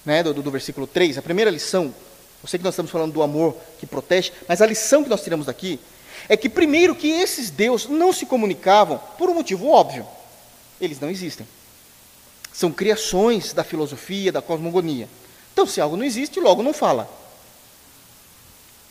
[0.05, 1.93] né, do, do versículo 3, a primeira lição,
[2.41, 5.23] eu sei que nós estamos falando do amor que protege, mas a lição que nós
[5.23, 5.79] tiramos daqui
[6.29, 10.05] é que, primeiro, que esses deuses não se comunicavam por um motivo óbvio:
[10.79, 11.47] eles não existem.
[12.51, 15.07] São criações da filosofia, da cosmogonia.
[15.53, 17.09] Então, se algo não existe, logo não fala.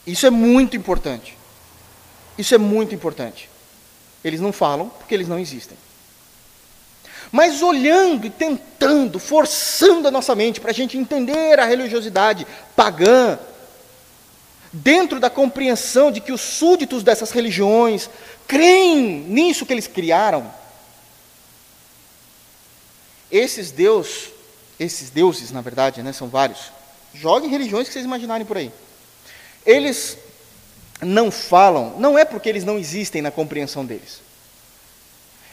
[0.06, 1.36] Isso é muito importante.
[2.38, 3.48] Isso é muito importante.
[4.22, 5.76] Eles não falam porque eles não existem
[7.30, 13.38] mas olhando e tentando, forçando a nossa mente para a gente entender a religiosidade pagã,
[14.82, 18.10] dentro da compreensão de que os súditos dessas religiões
[18.46, 20.52] creem nisso que eles criaram.
[23.30, 24.28] Esses deus,
[24.78, 26.72] esses deuses, na verdade, né, são vários.
[27.14, 28.70] Joguem religiões que vocês imaginarem por aí.
[29.64, 30.18] Eles
[31.00, 34.20] não falam, não é porque eles não existem na compreensão deles.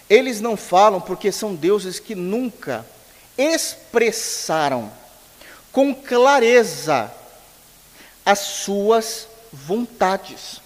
[0.10, 2.86] Eles não falam porque são deuses que nunca
[3.38, 4.92] expressaram
[5.72, 7.12] com clareza
[8.26, 10.62] as suas vontades.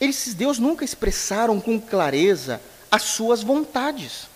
[0.00, 4.28] Esses deuses nunca expressaram com clareza as suas vontades.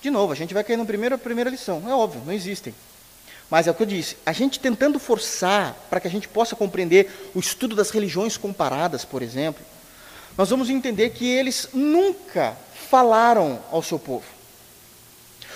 [0.00, 1.82] De novo, a gente vai cair na primeira, primeira lição.
[1.88, 2.74] É óbvio, não existem.
[3.50, 6.56] Mas é o que eu disse, a gente tentando forçar para que a gente possa
[6.56, 9.62] compreender o estudo das religiões comparadas, por exemplo,
[10.38, 12.56] nós vamos entender que eles nunca
[12.88, 14.24] falaram ao seu povo,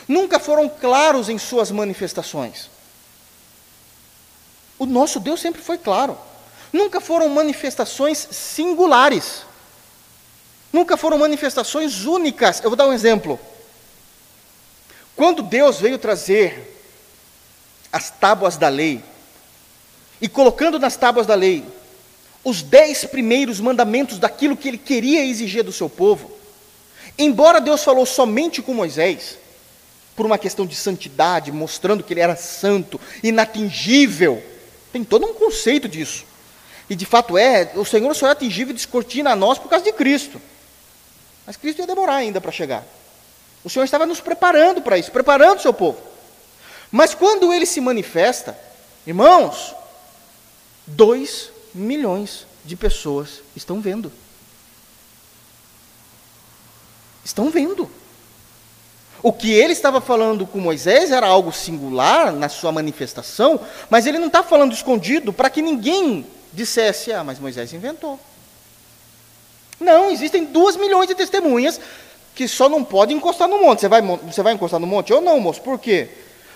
[0.07, 2.69] nunca foram claros em suas manifestações.
[4.79, 6.19] O nosso Deus sempre foi claro,
[6.73, 9.43] nunca foram manifestações singulares,
[10.73, 12.61] nunca foram manifestações únicas.
[12.62, 13.41] Eu vou dar um exemplo.
[15.15, 16.75] Quando Deus veio trazer
[17.91, 19.03] as tábuas da lei,
[20.21, 21.65] e colocando nas tábuas da lei
[22.45, 26.31] os dez primeiros mandamentos daquilo que ele queria exigir do seu povo,
[27.19, 29.39] embora Deus falou somente com Moisés,
[30.15, 34.43] por uma questão de santidade, mostrando que ele era santo, inatingível,
[34.96, 36.24] tem todo um conceito disso.
[36.88, 39.85] E de fato é, o Senhor só é atingível e descortina a nós por causa
[39.85, 40.40] de Cristo.
[41.46, 42.82] Mas Cristo ia demorar ainda para chegar.
[43.62, 46.00] O Senhor estava nos preparando para isso, preparando o seu povo.
[46.90, 48.59] Mas quando ele se manifesta,
[49.06, 49.74] irmãos,
[50.87, 54.11] dois milhões de pessoas estão vendo.
[57.22, 57.90] Estão vendo.
[59.27, 63.59] O que ele estava falando com Moisés era algo singular na sua manifestação,
[63.91, 68.21] mas ele não está falando escondido para que ninguém dissesse: ah, mas Moisés inventou.
[69.81, 71.81] Não, existem duas milhões de testemunhas
[72.37, 73.81] que só não podem encostar no monte.
[73.81, 75.11] Você vai, você vai encostar no monte?
[75.11, 75.61] Eu não, moço.
[75.61, 76.09] Por quê?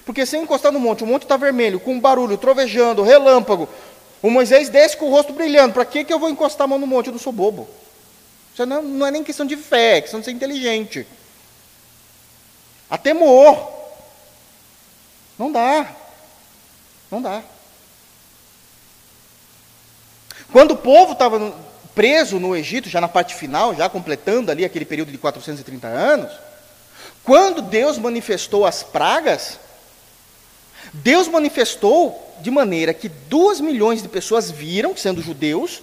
[0.06, 3.68] Porque se encostar no monte, o monte está vermelho, com barulho, trovejando, relâmpago,
[4.22, 5.74] o Moisés desce com o rosto brilhando.
[5.74, 7.08] Para que, que eu vou encostar a mão no monte?
[7.08, 7.68] Eu não sou bobo.
[8.54, 11.04] Isso não, não é nem questão de fé, é questão de ser inteligente.
[12.90, 13.70] A temor.
[15.38, 15.86] Não dá.
[17.10, 17.42] Não dá.
[20.52, 21.54] Quando o povo estava
[21.94, 26.32] preso no Egito, já na parte final, já completando ali aquele período de 430 anos,
[27.22, 29.58] quando Deus manifestou as pragas,
[30.92, 35.82] Deus manifestou de maneira que duas milhões de pessoas viram, sendo judeus,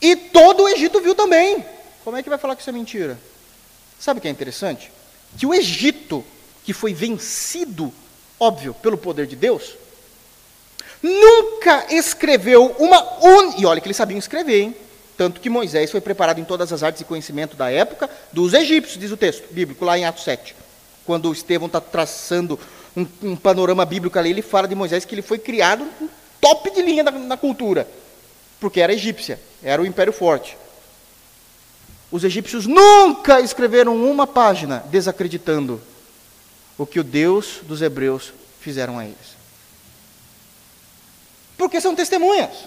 [0.00, 1.64] e todo o Egito viu também.
[2.04, 3.18] Como é que vai falar que isso é mentira?
[3.98, 4.90] Sabe o que é interessante?
[5.36, 6.24] Que o Egito,
[6.68, 7.90] que foi vencido,
[8.38, 9.74] óbvio, pelo poder de Deus,
[11.02, 13.54] nunca escreveu uma un...
[13.56, 14.76] E olha que eles sabiam escrever, hein?
[15.16, 19.00] Tanto que Moisés foi preparado em todas as artes e conhecimento da época dos egípcios,
[19.00, 20.54] diz o texto bíblico, lá em Atos 7.
[21.06, 22.60] Quando Estevão está traçando
[22.94, 25.88] um, um, panorama bíblico ali, ele fala de Moisés que ele foi criado
[26.38, 27.88] top de linha na, na cultura,
[28.60, 30.54] porque era egípcia, era o império forte.
[32.12, 35.80] Os egípcios nunca escreveram uma página desacreditando
[36.78, 39.36] o que o Deus dos hebreus fizeram a eles.
[41.56, 42.64] Porque são testemunhas.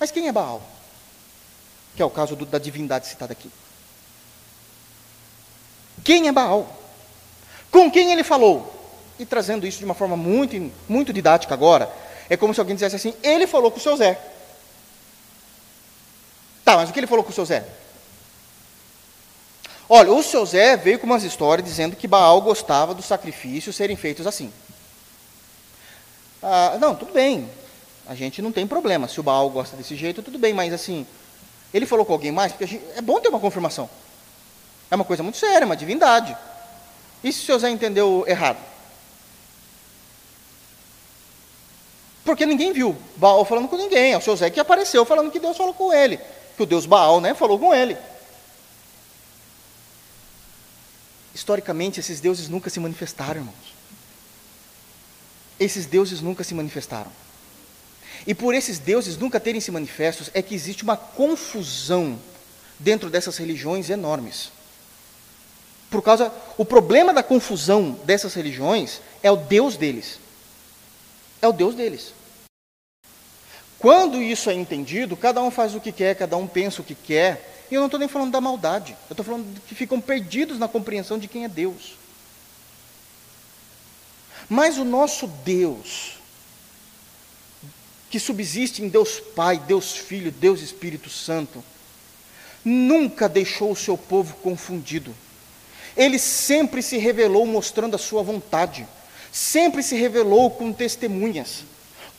[0.00, 0.60] Mas quem é Baal?
[1.94, 3.50] Que é o caso do, da divindade citada aqui.
[6.02, 6.76] Quem é Baal?
[7.70, 8.76] Com quem ele falou?
[9.18, 11.92] E trazendo isso de uma forma muito, muito didática agora,
[12.28, 14.20] é como se alguém dissesse assim: ele falou com o seu Zé.
[16.64, 17.64] Tá, mas o que ele falou com o seu Zé?
[19.92, 23.96] Olha, o seu Zé veio com umas histórias dizendo que Baal gostava dos sacrifícios serem
[23.96, 24.52] feitos assim.
[26.40, 27.50] Ah, não, tudo bem.
[28.06, 29.08] A gente não tem problema.
[29.08, 30.54] Se o Baal gosta desse jeito, tudo bem.
[30.54, 31.04] Mas assim,
[31.74, 33.90] ele falou com alguém mais, porque gente, é bom ter uma confirmação.
[34.92, 36.36] É uma coisa muito séria, uma divindade.
[37.24, 38.58] E se o seu Zé entendeu errado?
[42.24, 44.12] Porque ninguém viu Baal falando com ninguém.
[44.12, 46.20] É o seu Zé que apareceu falando que Deus falou com ele.
[46.56, 47.98] Que o Deus Baal né, falou com ele.
[51.34, 53.74] Historicamente, esses deuses nunca se manifestaram, irmãos.
[55.58, 57.10] Esses deuses nunca se manifestaram.
[58.26, 62.18] E por esses deuses nunca terem se manifestos, é que existe uma confusão
[62.78, 64.50] dentro dessas religiões enormes.
[65.90, 70.18] Por causa, o problema da confusão dessas religiões é o Deus deles.
[71.42, 72.12] É o Deus deles.
[73.78, 76.94] Quando isso é entendido, cada um faz o que quer, cada um pensa o que
[76.94, 77.49] quer.
[77.70, 80.66] E eu não estou nem falando da maldade, eu estou falando que ficam perdidos na
[80.66, 81.94] compreensão de quem é Deus.
[84.48, 86.14] Mas o nosso Deus,
[88.10, 91.62] que subsiste em Deus Pai, Deus Filho, Deus Espírito Santo,
[92.64, 95.14] nunca deixou o seu povo confundido.
[95.96, 98.86] Ele sempre se revelou mostrando a sua vontade,
[99.30, 101.64] sempre se revelou com testemunhas.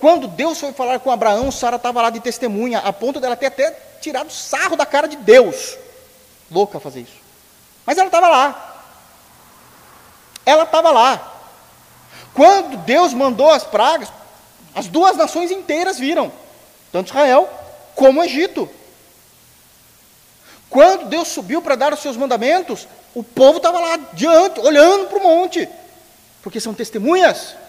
[0.01, 3.45] Quando Deus foi falar com Abraão, Sara estava lá de testemunha, a ponto dela ter
[3.45, 3.69] até
[4.01, 5.77] tirado sarro da cara de Deus.
[6.49, 7.21] Louca fazer isso.
[7.85, 8.83] Mas ela estava lá.
[10.43, 11.33] Ela estava lá.
[12.33, 14.11] Quando Deus mandou as pragas,
[14.73, 16.31] as duas nações inteiras viram,
[16.91, 17.47] tanto Israel
[17.93, 18.67] como o Egito.
[20.67, 25.19] Quando Deus subiu para dar os seus mandamentos, o povo estava lá diante, olhando para
[25.19, 25.69] o monte,
[26.41, 27.61] porque são testemunhas.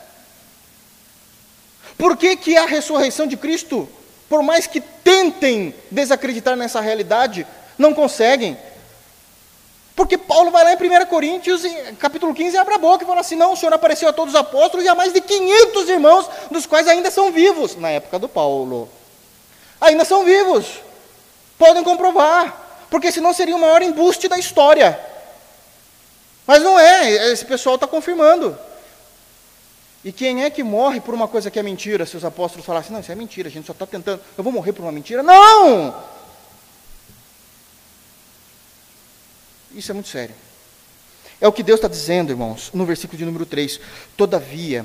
[1.99, 3.89] Por que, que a ressurreição de Cristo,
[4.29, 7.47] por mais que tentem desacreditar nessa realidade,
[7.79, 8.57] não conseguem?
[9.95, 11.63] Porque Paulo vai lá em 1 Coríntios,
[11.99, 14.35] capítulo 15, e abre a boca e fala assim: não, o Senhor apareceu a todos
[14.35, 18.19] os apóstolos e a mais de 500 irmãos, dos quais ainda são vivos, na época
[18.19, 18.89] do Paulo.
[19.81, 20.81] Ainda são vivos.
[21.59, 24.99] Podem comprovar, porque senão seria o maior embuste da história.
[26.47, 28.59] Mas não é, esse pessoal está confirmando.
[30.05, 32.05] E quem é que morre por uma coisa que é mentira?
[32.05, 34.53] Se os apóstolos falassem, não, isso é mentira, a gente só está tentando, eu vou
[34.53, 35.23] morrer por uma mentira?
[35.23, 35.95] Não!
[39.75, 40.35] Isso é muito sério.
[41.41, 43.81] É o que Deus está dizendo, irmãos, no versículo de número 3.
[44.17, 44.85] Todavia,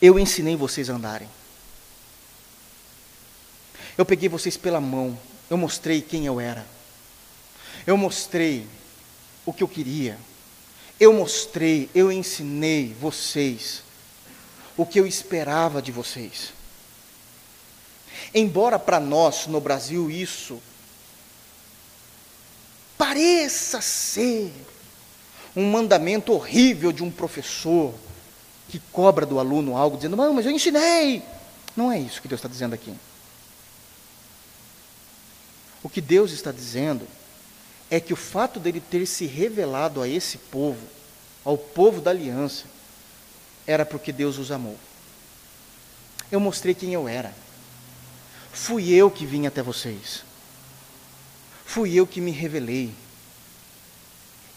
[0.00, 1.28] eu ensinei vocês a andarem.
[3.96, 5.18] Eu peguei vocês pela mão,
[5.50, 6.64] eu mostrei quem eu era.
[7.86, 8.66] Eu mostrei
[9.44, 10.18] o que eu queria.
[11.00, 13.82] Eu mostrei, eu ensinei vocês
[14.76, 16.52] o que eu esperava de vocês.
[18.34, 20.60] Embora para nós no Brasil isso
[22.96, 24.52] pareça ser
[25.54, 27.94] um mandamento horrível de um professor
[28.68, 31.22] que cobra do aluno algo, dizendo, não, mas eu ensinei.
[31.76, 32.94] Não é isso que Deus está dizendo aqui.
[35.82, 37.06] O que Deus está dizendo
[37.90, 40.86] é que o fato dele ter se revelado a esse povo,
[41.44, 42.64] ao povo da aliança,
[43.66, 44.78] era porque Deus os amou.
[46.30, 47.32] Eu mostrei quem eu era.
[48.52, 50.22] Fui eu que vim até vocês.
[51.64, 52.92] Fui eu que me revelei.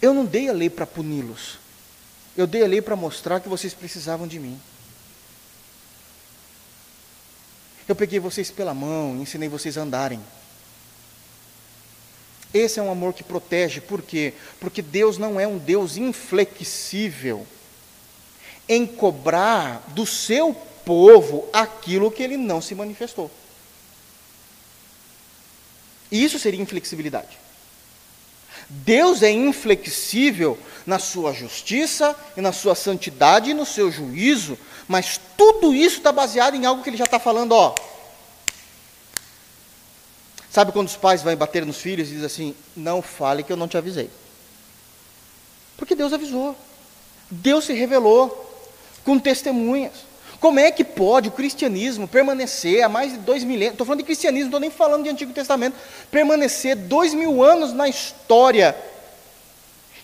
[0.02, 1.60] Eu não dei a lei para puni-los.
[2.36, 4.60] Eu dei a lei para mostrar que vocês precisavam de mim.
[7.88, 10.22] Eu peguei vocês pela mão, ensinei vocês a andarem.
[12.54, 14.34] Esse é um amor que protege, por quê?
[14.60, 17.48] Porque Deus não é um Deus inflexível
[18.68, 20.54] em cobrar do seu
[20.86, 23.32] povo aquilo que ele não se manifestou.
[26.12, 27.40] Isso seria inflexibilidade.
[28.70, 35.20] Deus é inflexível na sua justiça e na sua santidade e no seu juízo, mas
[35.38, 37.76] tudo isso está baseado em algo que ele já está falando, ó,
[40.52, 43.58] Sabe quando os pais vão bater nos filhos e dizem assim: Não fale que eu
[43.58, 44.10] não te avisei.
[45.78, 46.56] Porque Deus avisou.
[47.30, 48.50] Deus se revelou
[49.06, 49.94] com testemunhas.
[50.42, 53.74] Como é que pode o cristianismo permanecer há mais de dois milênios?
[53.74, 55.78] Estou falando de cristianismo, não estou nem falando de Antigo Testamento.
[56.10, 58.76] Permanecer dois mil anos na história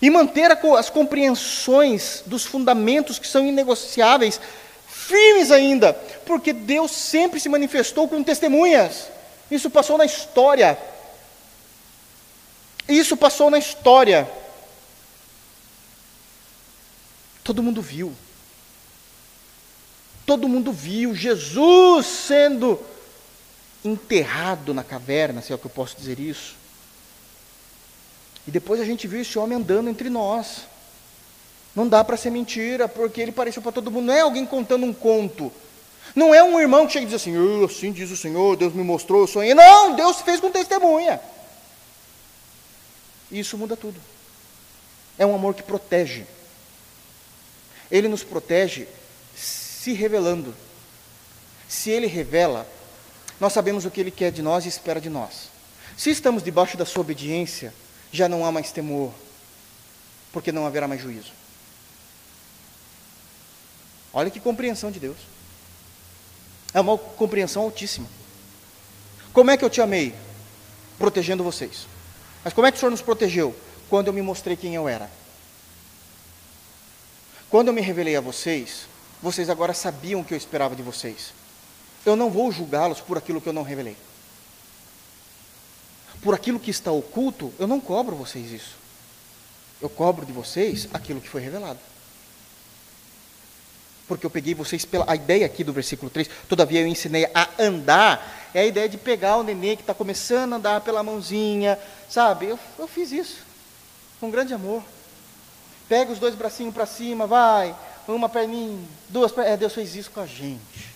[0.01, 4.39] e manter as compreensões dos fundamentos que são inegociáveis
[4.87, 5.93] firmes ainda,
[6.25, 9.16] porque Deus sempre se manifestou com testemunhas.
[9.49, 10.77] Isso passou na história.
[12.87, 14.29] Isso passou na história.
[17.43, 18.13] Todo mundo viu.
[20.25, 22.79] Todo mundo viu Jesus sendo
[23.83, 26.55] enterrado na caverna, se é o que eu posso dizer isso.
[28.45, 30.63] E depois a gente viu esse homem andando entre nós.
[31.75, 34.07] Não dá para ser mentira, porque ele pareceu para todo mundo.
[34.07, 35.51] Não é alguém contando um conto.
[36.17, 38.73] Não é um irmão que chega e diz assim, oh, assim diz o Senhor, Deus
[38.73, 39.53] me mostrou, eu sonhei.
[39.53, 41.21] Não, Deus fez com testemunha.
[43.31, 44.01] Isso muda tudo.
[45.15, 46.25] É um amor que protege.
[47.91, 48.87] Ele nos protege
[49.35, 50.55] se revelando,
[51.69, 52.67] Se Ele revela,
[53.39, 55.49] nós sabemos o que Ele quer de nós e espera de nós.
[55.95, 57.71] Se estamos debaixo da Sua obediência,
[58.11, 59.13] já não há mais temor,
[60.33, 61.31] porque não haverá mais juízo.
[64.11, 65.36] Olha que compreensão de Deus.
[66.77, 68.07] É uma compreensão altíssima.
[69.33, 70.13] Como é que eu te amei?
[70.99, 71.87] Protegendo vocês.
[72.43, 73.55] Mas como é que o Senhor nos protegeu?
[73.89, 75.09] Quando eu me mostrei quem eu era.
[77.49, 78.85] Quando eu me revelei a vocês,
[79.23, 81.33] vocês agora sabiam o que eu esperava de vocês.
[82.05, 83.97] Eu não vou julgá-los por aquilo que eu não revelei.
[86.21, 88.75] Por aquilo que está oculto, eu não cobro vocês isso.
[89.81, 91.79] Eu cobro de vocês aquilo que foi revelado.
[94.07, 95.05] Porque eu peguei vocês pela.
[95.07, 98.97] A ideia aqui do versículo 3, todavia eu ensinei a andar, é a ideia de
[98.97, 101.77] pegar o nenê que está começando a andar pela mãozinha,
[102.09, 102.47] sabe?
[102.47, 103.39] Eu, eu fiz isso,
[104.19, 104.81] com grande amor.
[105.89, 107.75] Pega os dois bracinhos para cima, vai,
[108.07, 108.79] uma perninha,
[109.09, 109.55] duas perninhas.
[109.55, 110.95] É, Deus fez isso com a gente.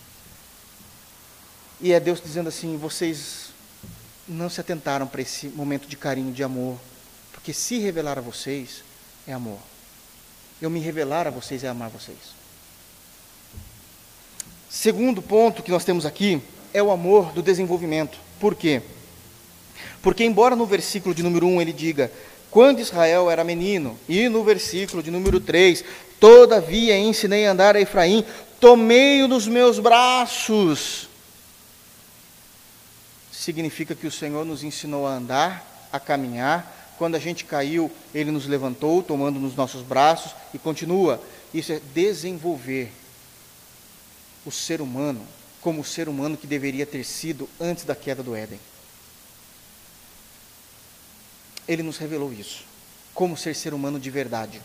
[1.81, 3.49] E é Deus dizendo assim: vocês
[4.27, 6.79] não se atentaram para esse momento de carinho, de amor.
[7.33, 8.83] Porque se revelar a vocês
[9.27, 9.59] é amor.
[10.61, 12.40] Eu me revelar a vocês é amar vocês.
[14.71, 16.41] Segundo ponto que nós temos aqui
[16.73, 18.17] é o amor do desenvolvimento.
[18.39, 18.81] Por quê?
[20.01, 22.09] Porque, embora no versículo de número 1 ele diga:
[22.49, 25.83] quando Israel era menino, e no versículo de número 3,
[26.21, 28.23] todavia ensinei a andar a Efraim,
[28.61, 31.09] tomei-o nos meus braços.
[33.29, 36.93] Significa que o Senhor nos ensinou a andar, a caminhar.
[36.97, 41.21] Quando a gente caiu, Ele nos levantou, tomando nos nossos braços, e continua.
[41.53, 43.00] Isso é desenvolver
[44.45, 45.25] o ser humano
[45.61, 48.59] como o ser humano que deveria ter sido antes da queda do Éden
[51.67, 52.63] ele nos revelou isso.
[53.13, 54.61] Como ser ser humano de verdade.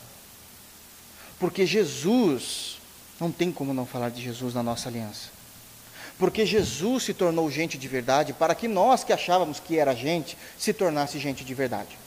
[1.38, 2.78] Porque Jesus,
[3.20, 5.30] não tem como não falar de Jesus na nossa aliança.
[6.18, 10.36] Porque Jesus se tornou gente de verdade para que nós que achávamos que era gente,
[10.58, 11.98] se tornasse gente de verdade.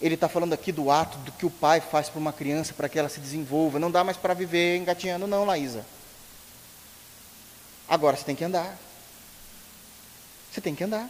[0.00, 2.88] Ele está falando aqui do ato do que o pai faz para uma criança para
[2.88, 3.78] que ela se desenvolva.
[3.78, 5.84] Não dá mais para viver engatinhando, não, Laísa.
[7.88, 8.78] Agora você tem que andar.
[10.50, 11.08] Você tem que andar.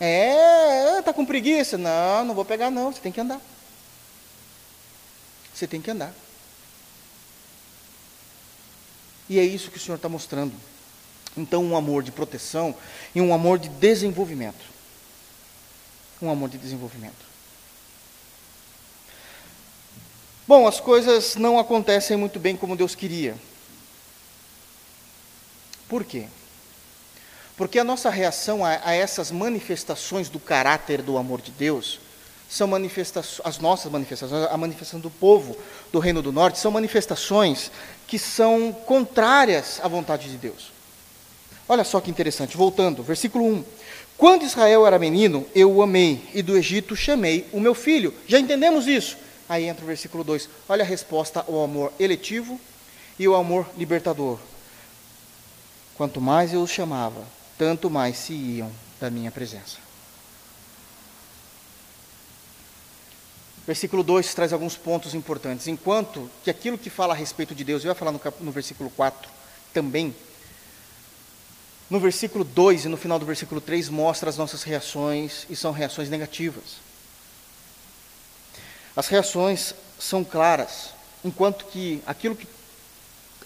[0.00, 1.78] É, tá com preguiça?
[1.78, 3.40] Não, não vou pegar não, você tem que andar.
[5.54, 6.12] Você tem que andar.
[9.28, 10.54] E é isso que o Senhor está mostrando.
[11.36, 12.74] Então, um amor de proteção
[13.14, 14.77] e um amor de desenvolvimento.
[16.20, 17.26] Um amor de desenvolvimento.
[20.46, 23.36] Bom, as coisas não acontecem muito bem como Deus queria.
[25.88, 26.26] Por quê?
[27.56, 32.00] Porque a nossa reação a, a essas manifestações do caráter do amor de Deus
[32.48, 35.56] são manifestações, as nossas manifestações, a manifestação do povo
[35.92, 37.70] do Reino do Norte, são manifestações
[38.06, 40.72] que são contrárias à vontade de Deus.
[41.68, 43.64] Olha só que interessante, voltando, versículo 1.
[44.18, 48.12] Quando Israel era menino, eu o amei, e do Egito chamei o meu filho.
[48.26, 49.16] Já entendemos isso?
[49.48, 50.48] Aí entra o versículo 2.
[50.68, 52.60] Olha a resposta ao amor eletivo
[53.16, 54.40] e ao amor libertador.
[55.96, 57.24] Quanto mais eu os chamava,
[57.56, 59.78] tanto mais se iam da minha presença.
[63.64, 65.68] Versículo 2 traz alguns pontos importantes.
[65.68, 68.90] Enquanto que aquilo que fala a respeito de Deus, eu ia falar no, no versículo
[68.90, 69.30] 4
[69.72, 70.12] também,
[71.90, 75.72] no versículo 2 e no final do versículo 3 mostra as nossas reações e são
[75.72, 76.76] reações negativas.
[78.94, 80.90] As reações são claras,
[81.24, 82.46] enquanto que aquilo que,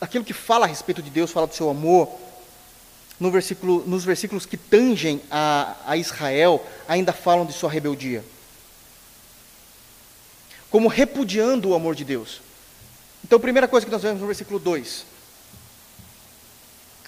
[0.00, 2.08] aquilo que fala a respeito de Deus, fala do seu amor,
[3.20, 8.24] no versículo, nos versículos que tangem a, a Israel, ainda falam de sua rebeldia.
[10.68, 12.40] Como repudiando o amor de Deus.
[13.22, 15.11] Então, a primeira coisa que nós vemos no versículo 2.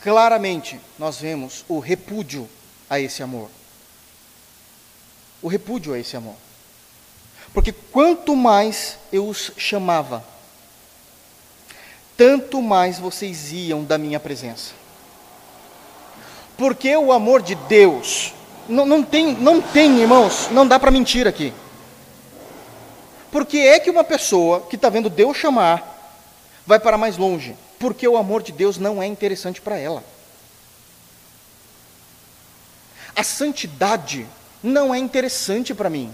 [0.04, 2.46] Claramente, nós vemos o repúdio
[2.90, 3.48] a esse amor.
[5.40, 6.34] O repúdio a esse amor.
[7.54, 10.22] Porque quanto mais eu os chamava,
[12.18, 14.74] tanto mais vocês iam da minha presença.
[16.58, 18.34] Porque o amor de Deus,
[18.68, 21.50] não, não, tem, não tem, irmãos, não dá para mentir aqui.
[23.32, 26.22] Porque é que uma pessoa que está vendo Deus chamar,
[26.66, 27.56] vai para mais longe?
[27.84, 30.02] Porque o amor de Deus não é interessante para ela.
[33.14, 34.26] A santidade
[34.62, 36.10] não é interessante para mim.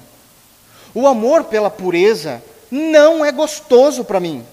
[0.92, 2.42] O amor pela pureza
[2.72, 4.44] não é gostoso para mim.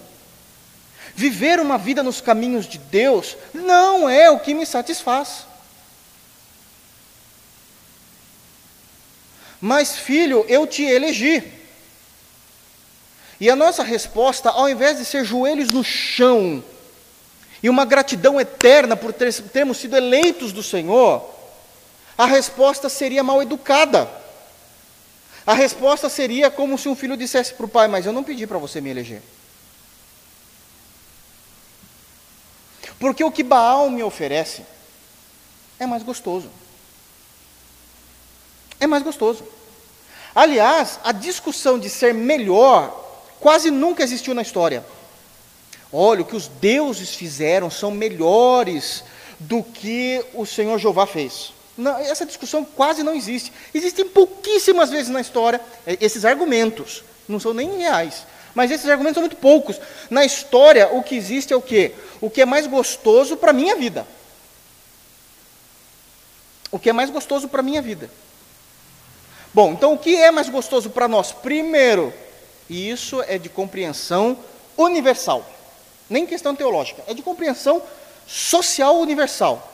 [1.12, 5.44] Viver uma vida nos caminhos de Deus não é o que me satisfaz.
[9.60, 11.42] Mas, filho, eu te elegi.
[13.40, 16.62] E a nossa resposta, ao invés de ser joelhos no chão
[17.62, 21.28] e uma gratidão eterna por ter, termos sido eleitos do Senhor,
[22.16, 24.10] a resposta seria mal educada.
[25.46, 28.46] A resposta seria como se um filho dissesse para o pai: Mas eu não pedi
[28.46, 29.22] para você me eleger.
[32.98, 34.64] Porque o que Baal me oferece
[35.78, 36.50] é mais gostoso.
[38.80, 39.44] É mais gostoso.
[40.34, 43.06] Aliás, a discussão de ser melhor
[43.40, 44.84] quase nunca existiu na história.
[45.92, 49.04] Olha, o que os deuses fizeram são melhores
[49.38, 51.52] do que o Senhor Jeová fez.
[51.76, 53.52] Não, essa discussão quase não existe.
[53.72, 58.26] Existem pouquíssimas vezes na história é, esses argumentos, não são nem reais.
[58.54, 59.80] Mas esses argumentos são muito poucos.
[60.10, 61.94] Na história, o que existe é o quê?
[62.20, 64.06] O que é mais gostoso para a minha vida.
[66.70, 68.10] O que é mais gostoso para a minha vida.
[69.54, 71.32] Bom, então o que é mais gostoso para nós?
[71.32, 72.12] Primeiro,
[72.68, 74.36] e isso é de compreensão
[74.76, 75.48] universal,
[76.08, 77.82] nem questão teológica, é de compreensão
[78.26, 79.72] social universal.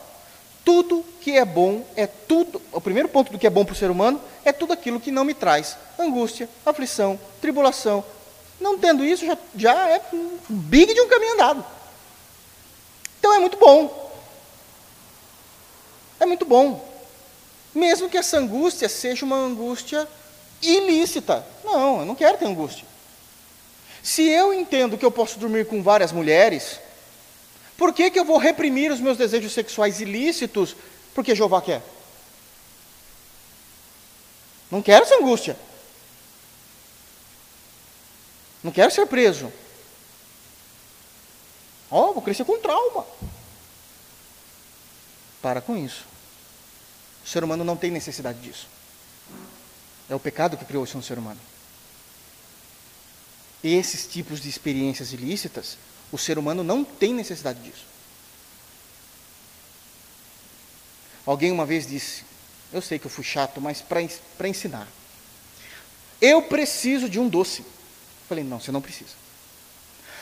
[0.64, 2.60] Tudo que é bom é tudo.
[2.72, 5.10] O primeiro ponto do que é bom para o ser humano é tudo aquilo que
[5.10, 8.04] não me traz angústia, aflição, tribulação.
[8.60, 11.64] Não tendo isso, já, já é um big de um caminho andado.
[13.18, 14.12] Então é muito bom.
[16.20, 16.92] É muito bom.
[17.74, 20.08] Mesmo que essa angústia seja uma angústia
[20.62, 21.44] ilícita.
[21.64, 22.86] Não, eu não quero ter angústia.
[24.04, 26.78] Se eu entendo que eu posso dormir com várias mulheres,
[27.74, 30.76] por que, que eu vou reprimir os meus desejos sexuais ilícitos
[31.14, 31.82] porque Jeová quer?
[34.70, 35.56] Não quero essa angústia.
[38.62, 39.50] Não quero ser preso.
[41.90, 43.06] Ó, oh, vou crescer com trauma.
[45.40, 46.04] Para com isso.
[47.24, 48.68] O ser humano não tem necessidade disso.
[50.10, 51.40] É o pecado que criou isso no ser humano.
[53.64, 55.78] Esses tipos de experiências ilícitas,
[56.12, 57.86] o ser humano não tem necessidade disso.
[61.24, 62.24] Alguém uma vez disse,
[62.70, 64.86] eu sei que eu fui chato, mas para ensinar.
[66.20, 67.64] Eu preciso de um doce.
[68.28, 69.12] Falei, não, você não precisa.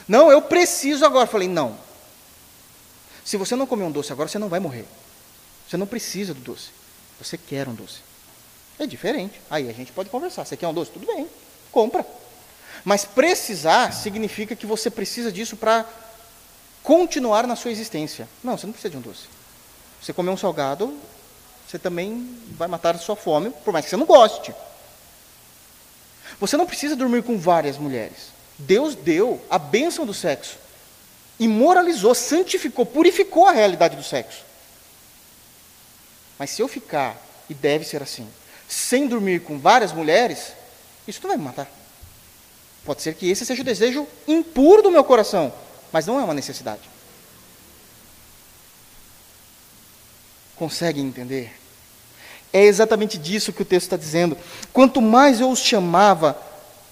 [0.07, 1.26] Não, eu preciso agora.
[1.26, 1.76] Falei, não.
[3.24, 4.86] Se você não comer um doce agora, você não vai morrer.
[5.68, 6.70] Você não precisa do doce.
[7.18, 8.01] Você quer um doce.
[8.78, 9.40] É diferente.
[9.51, 10.45] Aí a gente pode conversar.
[10.45, 10.93] Você quer um doce?
[10.93, 11.28] Tudo bem,
[11.72, 12.07] compra.
[12.85, 15.87] Mas precisar significa que você precisa disso para
[16.83, 18.28] continuar na sua existência.
[18.43, 19.26] Não, você não precisa de um doce.
[20.01, 20.99] Você comer um salgado,
[21.68, 24.53] você também vai matar a sua fome, por mais que você não goste.
[26.41, 28.33] Você não precisa dormir com várias mulheres.
[28.59, 30.59] Deus deu a bênção do sexo.
[31.39, 34.45] E moralizou, santificou, purificou a realidade do sexo.
[36.39, 37.16] Mas se eu ficar,
[37.49, 38.28] e deve ser assim,
[38.68, 40.53] sem dormir com várias mulheres,
[41.07, 41.82] isso não vai me matar.
[42.85, 45.53] Pode ser que esse seja o desejo impuro do meu coração,
[45.93, 46.83] mas não é uma necessidade.
[50.57, 51.53] Conseguem entender?
[52.53, 54.37] É exatamente disso que o texto está dizendo.
[54.72, 56.41] Quanto mais eu os chamava,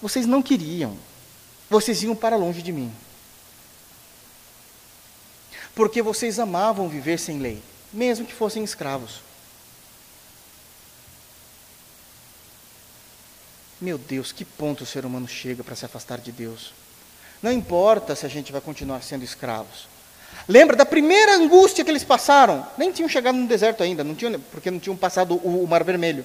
[0.01, 0.97] vocês não queriam,
[1.69, 2.93] vocês iam para longe de mim.
[5.75, 7.63] Porque vocês amavam viver sem lei,
[7.93, 9.21] mesmo que fossem escravos.
[13.81, 16.73] Meu Deus, que ponto o ser humano chega para se afastar de Deus?
[17.43, 19.89] Não importa se a gente vai continuar sendo escravos.
[20.47, 22.67] Lembra da primeira angústia que eles passaram?
[22.77, 25.83] Nem tinham chegado no deserto ainda, não tinham, porque não tinham passado o, o Mar
[25.83, 26.25] Vermelho.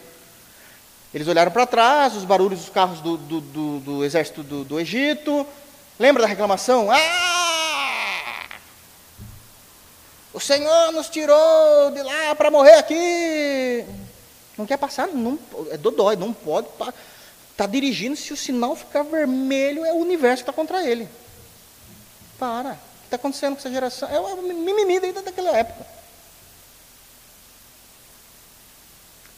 [1.14, 5.48] Eles olharam para trás, os barulhos dos carros do, do, do, do exército do, Egito.
[5.98, 6.90] Lembra da reclamação?
[6.92, 8.50] Ah!
[10.34, 13.86] O Senhor nos tirou de lá para morrer aqui.
[14.58, 15.40] Não quer passar, não,
[15.72, 16.68] é dodói, não pode.
[17.56, 21.08] Está dirigindo, se o sinal ficar vermelho, é o universo que está contra ele.
[22.38, 22.74] Para.
[22.74, 24.10] O que está acontecendo com essa geração?
[24.10, 25.88] É uma mimimi ainda daquela época.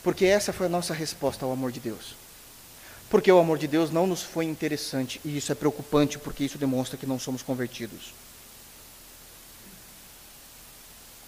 [0.02, 2.16] Porque essa foi a nossa resposta ao amor de Deus.
[3.08, 6.58] Porque o amor de Deus não nos foi interessante, e isso é preocupante, porque isso
[6.58, 8.16] demonstra que não somos convertidos.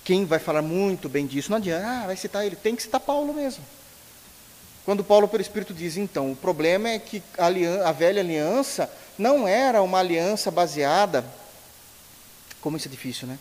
[0.04, 3.00] Quem vai falar muito bem disso, não adianta, ah, vai citar ele, tem que citar
[3.00, 3.64] Paulo mesmo.
[4.90, 7.46] Quando Paulo, pelo Espírito, diz, então, o problema é que a,
[7.88, 11.24] a velha aliança não era uma aliança baseada.
[12.60, 13.38] Como isso é difícil, né?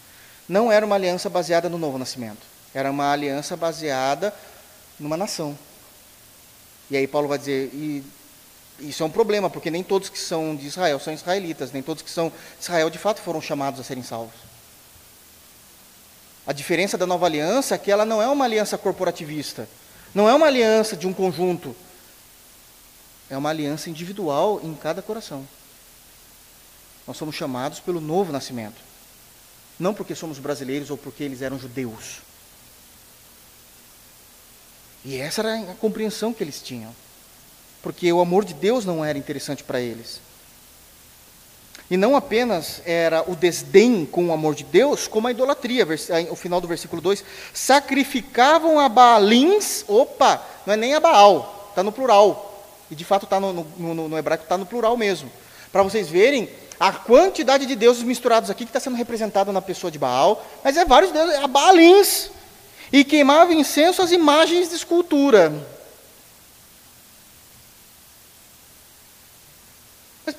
[0.47, 2.43] Não era uma aliança baseada no novo nascimento.
[2.75, 4.35] Era uma aliança baseada
[5.01, 5.59] numa nação.
[6.91, 8.05] E aí Paulo vai dizer, e
[8.81, 12.03] isso é um problema, porque nem todos que são de Israel são israelitas, nem todos
[12.03, 14.37] que são de Israel de fato foram chamados a serem salvos.
[16.47, 19.67] A diferença da nova aliança é que ela não é uma aliança corporativista.
[20.15, 21.75] Não é uma aliança de um conjunto.
[23.31, 25.47] É uma aliança individual em cada coração.
[27.07, 28.81] Nós somos chamados pelo novo nascimento.
[29.79, 32.19] Não porque somos brasileiros ou porque eles eram judeus.
[35.05, 36.95] E essa era a compreensão que eles tinham.
[37.83, 40.21] Porque o amor de Deus não era interessante para eles.
[41.91, 45.87] E não apenas era o desdém com o amor de Deus, como a idolatria.
[46.31, 47.25] O final do versículo 2:
[47.55, 52.45] sacrificavam a Baalins, opa, não é nem a Baal, está no plural.
[52.91, 55.31] E de fato está no, no, no hebraico, está no plural mesmo.
[55.73, 59.91] Para vocês verem a quantidade de deuses misturados aqui que está sendo representada na pessoa
[59.91, 62.31] de Baal, mas é vários deuses, a Baalins.
[62.93, 65.53] E queimava incenso às imagens de escultura.
[70.25, 70.35] Mas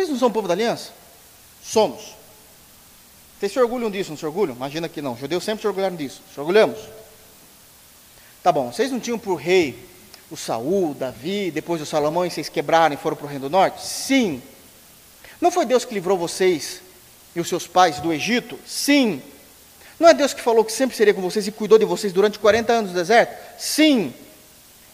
[0.00, 0.92] vocês não são povo da aliança?
[1.62, 2.14] Somos.
[3.38, 4.54] Vocês se orgulham disso, não se orgulham?
[4.54, 5.16] Imagina que não.
[5.16, 6.22] Judeus sempre se orgulharam disso.
[6.32, 6.78] Se orgulhamos?
[8.42, 9.78] Tá bom, vocês não tinham por rei
[10.30, 13.50] o Saul, Davi, depois o Salomão, e vocês quebraram e foram para o Reino do
[13.50, 13.84] Norte?
[13.84, 14.42] Sim.
[15.40, 16.80] Não foi Deus que livrou vocês
[17.34, 18.58] e os seus pais do Egito?
[18.66, 19.20] Sim.
[19.98, 22.38] Não é Deus que falou que sempre seria com vocês e cuidou de vocês durante
[22.38, 23.36] 40 anos no deserto?
[23.58, 24.14] Sim.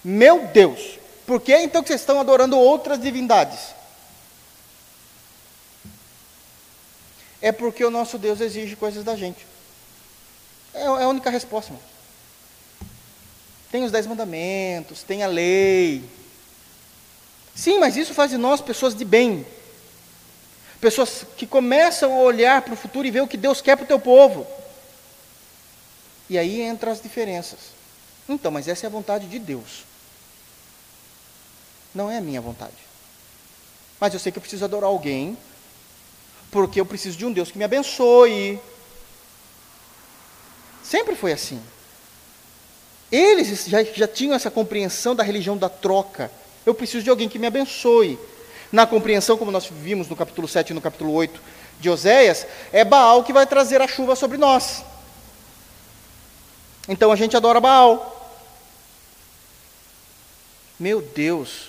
[0.02, 3.76] Meu Deus, por que então que vocês estão adorando outras divindades?
[7.40, 9.46] É porque o nosso Deus exige coisas da gente.
[10.72, 11.82] É, é a única resposta, irmão.
[13.70, 16.04] Tem os dez mandamentos, tem a lei.
[17.54, 19.46] Sim, mas isso faz de nós pessoas de bem.
[20.80, 23.84] Pessoas que começam a olhar para o futuro e ver o que Deus quer para
[23.84, 24.46] o teu povo.
[26.28, 27.58] E aí entram as diferenças.
[28.28, 29.84] Então, mas essa é a vontade de Deus.
[31.94, 32.74] Não é a minha vontade.
[33.98, 35.36] Mas eu sei que eu preciso adorar alguém,
[36.56, 38.58] porque eu preciso de um Deus que me abençoe.
[40.82, 41.62] Sempre foi assim.
[43.12, 46.32] Eles já, já tinham essa compreensão da religião da troca.
[46.64, 48.18] Eu preciso de alguém que me abençoe.
[48.72, 51.38] Na compreensão, como nós vimos no capítulo 7 e no capítulo 8
[51.78, 54.82] de Oséias, é Baal que vai trazer a chuva sobre nós.
[56.88, 58.34] Então a gente adora Baal.
[60.80, 61.68] Meu Deus,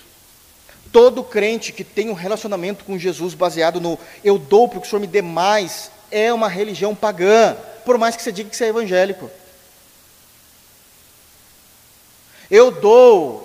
[0.92, 5.00] todo crente que tem um relacionamento com Jesus baseado no eu dou porque o Senhor
[5.00, 8.68] me dê mais, é uma religião pagã, por mais que você diga que você é
[8.68, 9.30] evangélico.
[12.50, 13.44] Eu dou,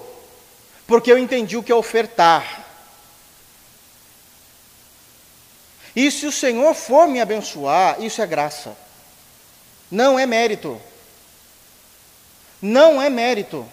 [0.88, 2.64] porque eu entendi o que é ofertar.
[5.96, 8.76] E se o Senhor for me abençoar, isso é graça.
[9.92, 10.82] Não é mérito.
[12.62, 13.68] Não é mérito.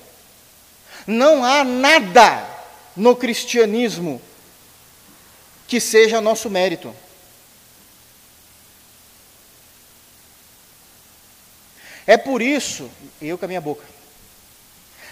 [1.06, 2.49] Não há nada
[2.96, 4.20] no cristianismo
[5.66, 6.94] que seja nosso mérito.
[12.06, 12.90] É por isso,
[13.22, 13.84] eu com a minha boca,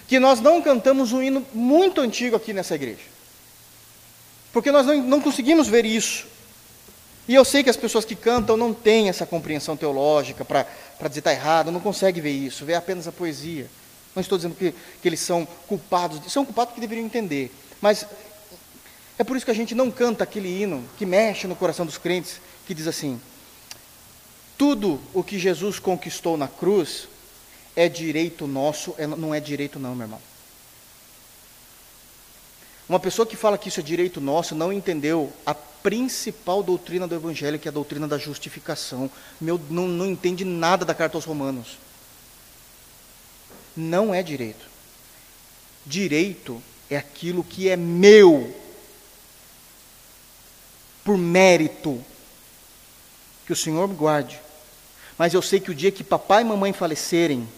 [0.09, 3.05] que nós não cantamos um hino muito antigo aqui nessa igreja.
[4.53, 6.27] Porque nós não, não conseguimos ver isso.
[7.29, 10.67] E eu sei que as pessoas que cantam não têm essa compreensão teológica para
[11.09, 13.71] dizer está errado, não conseguem ver isso, vê apenas a poesia.
[14.17, 17.53] Não estou dizendo que, que eles são culpados, são culpados porque deveriam entender.
[17.81, 18.07] Mas
[19.19, 21.99] é por isso que a gente não canta aquele hino que mexe no coração dos
[21.99, 23.21] crentes, que diz assim:
[24.57, 27.09] tudo o que Jesus conquistou na cruz
[27.77, 30.21] é direito nosso, é, não é direito não, meu irmão.
[32.89, 37.15] Uma pessoa que fala que isso é direito nosso não entendeu a principal doutrina do
[37.15, 39.11] Evangelho, que é a doutrina da justificação.
[39.41, 41.79] Meu, não, não entende nada da carta aos Romanos.
[43.77, 44.67] Não é direito.
[45.87, 48.55] Direito é aquilo que é meu,
[51.05, 52.03] por mérito.
[53.47, 54.41] Que o Senhor me guarde.
[55.17, 57.49] Mas eu sei que o dia que papai e mamãe falecerem,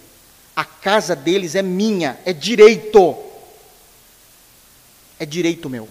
[0.55, 3.19] a casa deles é minha, é direito.
[5.19, 5.89] É direito meu.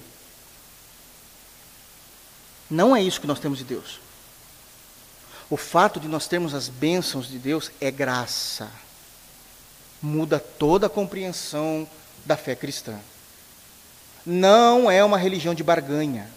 [2.70, 4.00] Não é isso que nós temos de Deus.
[5.50, 8.72] O fato de nós termos as bênçãos de Deus é graça.
[10.02, 11.88] Muda toda a compreensão
[12.26, 13.00] da fé cristã.
[14.26, 16.28] Não é uma religião de barganha.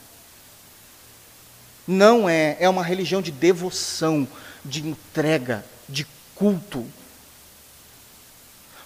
[1.86, 4.26] Não é, é uma religião de devoção,
[4.64, 6.86] de entrega, de culto,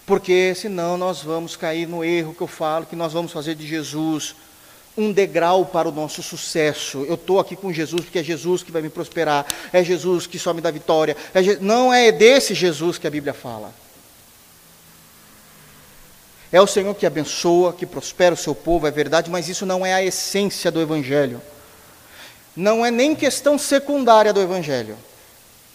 [0.07, 3.67] porque senão nós vamos cair no erro que eu falo, que nós vamos fazer de
[3.67, 4.35] Jesus
[4.97, 7.05] um degrau para o nosso sucesso.
[7.07, 10.39] Eu estou aqui com Jesus porque é Jesus que vai me prosperar, é Jesus que
[10.39, 11.15] só me dá vitória.
[11.33, 11.57] É Je...
[11.57, 13.73] Não é desse Jesus que a Bíblia fala.
[16.51, 19.85] É o Senhor que abençoa, que prospera o seu povo, é verdade, mas isso não
[19.85, 21.41] é a essência do Evangelho.
[22.55, 24.97] Não é nem questão secundária do Evangelho.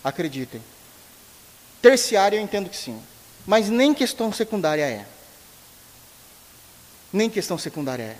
[0.02, 0.62] Acreditem.
[1.80, 3.00] Terciária eu entendo que sim.
[3.46, 5.04] Mas nem questão secundária é.
[7.12, 8.16] Nem questão secundária é.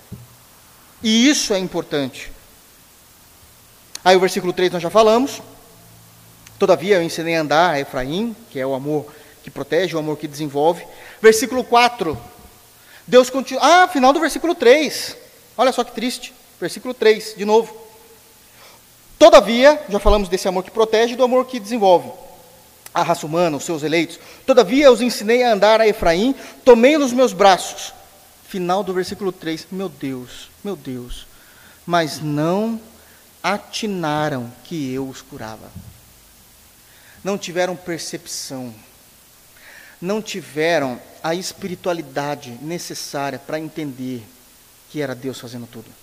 [1.03, 2.31] E isso é importante.
[4.05, 5.41] Aí o versículo 3 nós já falamos.
[6.59, 10.17] Todavia eu ensinei a andar a Efraim, que é o amor que protege, o amor
[10.17, 10.87] que desenvolve.
[11.21, 12.17] Versículo 4.
[13.07, 13.63] Deus continua.
[13.63, 15.17] Ah, final do versículo 3.
[15.57, 16.33] Olha só que triste.
[16.61, 17.77] Versículo 3, de novo.
[19.19, 22.11] Todavia, já falamos desse amor que protege e do amor que desenvolve
[22.95, 24.19] a raça humana, os seus eleitos.
[24.45, 26.35] Todavia os ensinei a andar a Efraim,
[26.65, 27.93] tomei nos meus braços.
[28.49, 29.69] Final do versículo 3.
[29.71, 31.27] Meu Deus, meu Deus.
[31.87, 32.81] Mas não
[33.43, 35.71] atinaram que eu os curava.
[37.25, 38.75] Não tiveram percepção.
[40.03, 44.23] Não tiveram a espiritualidade necessária para entender
[44.91, 46.03] que era Deus fazendo tudo.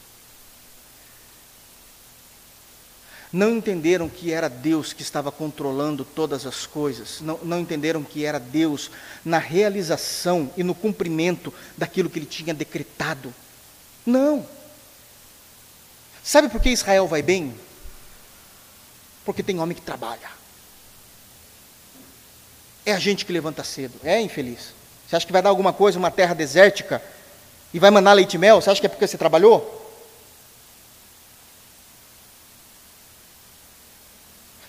[3.32, 8.26] não entenderam que era Deus que estava controlando todas as coisas, não, não, entenderam que
[8.26, 8.90] era Deus
[9.24, 13.34] na realização e no cumprimento daquilo que ele tinha decretado.
[14.06, 14.46] Não.
[16.24, 17.54] Sabe por que Israel vai bem?
[19.24, 20.39] Porque tem homem que trabalha.
[22.90, 24.00] É a gente que levanta cedo.
[24.04, 24.74] É infeliz.
[25.08, 27.00] Você acha que vai dar alguma coisa, uma terra desértica,
[27.72, 28.60] e vai mandar leite e mel?
[28.60, 29.76] Você acha que é porque você trabalhou?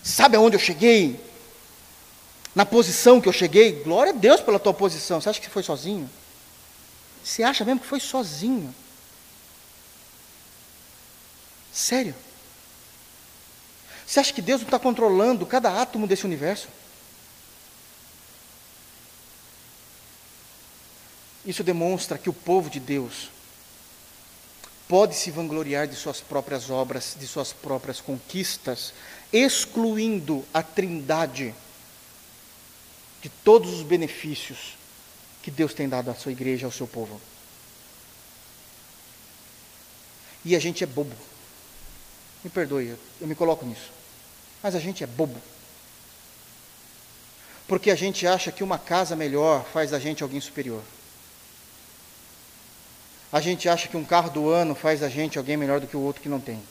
[0.03, 1.19] Sabe aonde eu cheguei?
[2.53, 3.81] Na posição que eu cheguei?
[3.81, 5.19] Glória a Deus pela tua posição.
[5.19, 6.07] Você acha que foi sozinho?
[7.23, 8.71] Você acha mesmo que foi sozinho?
[11.73, 12.13] Sério?
[14.05, 16.67] Você acha que Deus não está controlando cada átomo desse universo?
[21.45, 23.29] Isso demonstra que o povo de Deus
[24.87, 28.93] pode se vangloriar de suas próprias obras, de suas próprias conquistas,
[29.31, 31.55] excluindo a trindade
[33.21, 34.75] de todos os benefícios
[35.41, 37.19] que Deus tem dado à sua igreja, ao seu povo.
[40.43, 41.15] E a gente é bobo.
[42.43, 43.91] Me perdoe, eu me coloco nisso.
[44.61, 45.39] Mas a gente é bobo.
[47.67, 50.83] Porque a gente acha que uma casa melhor faz da gente alguém superior.
[53.31, 55.95] A gente acha que um carro do ano faz da gente alguém melhor do que
[55.95, 56.61] o outro que não tem.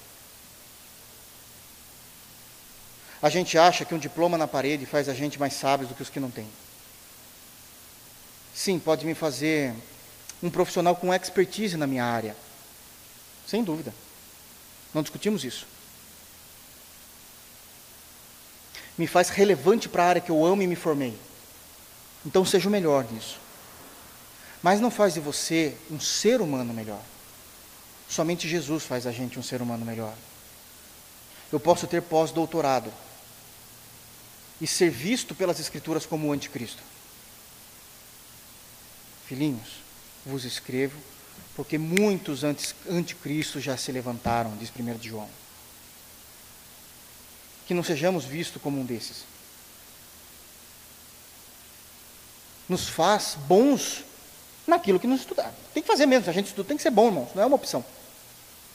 [3.22, 6.02] A gente acha que um diploma na parede faz a gente mais sábios do que
[6.02, 6.48] os que não têm.
[8.54, 9.74] Sim, pode me fazer
[10.42, 12.36] um profissional com expertise na minha área.
[13.46, 13.94] Sem dúvida.
[14.92, 15.66] Não discutimos isso.
[18.98, 21.16] Me faz relevante para a área que eu amo e me formei.
[22.24, 23.38] Então seja o melhor nisso
[24.62, 27.02] mas não faz de você um ser humano melhor.
[28.08, 30.14] Somente Jesus faz a gente um ser humano melhor.
[31.52, 32.92] Eu posso ter pós-doutorado
[34.60, 36.82] e ser visto pelas Escrituras como o anticristo.
[39.26, 39.68] Filhinhos,
[40.26, 40.98] vos escrevo,
[41.56, 42.42] porque muitos
[42.88, 45.28] anticristos já se levantaram, diz 1 de João.
[47.66, 49.24] Que não sejamos vistos como um desses.
[52.68, 54.04] Nos faz bons
[54.70, 55.52] naquilo que nos estudar.
[55.74, 57.46] Tem que fazer mesmo, se a gente estuda, tem que ser bom, irmãos, não é
[57.46, 57.84] uma opção.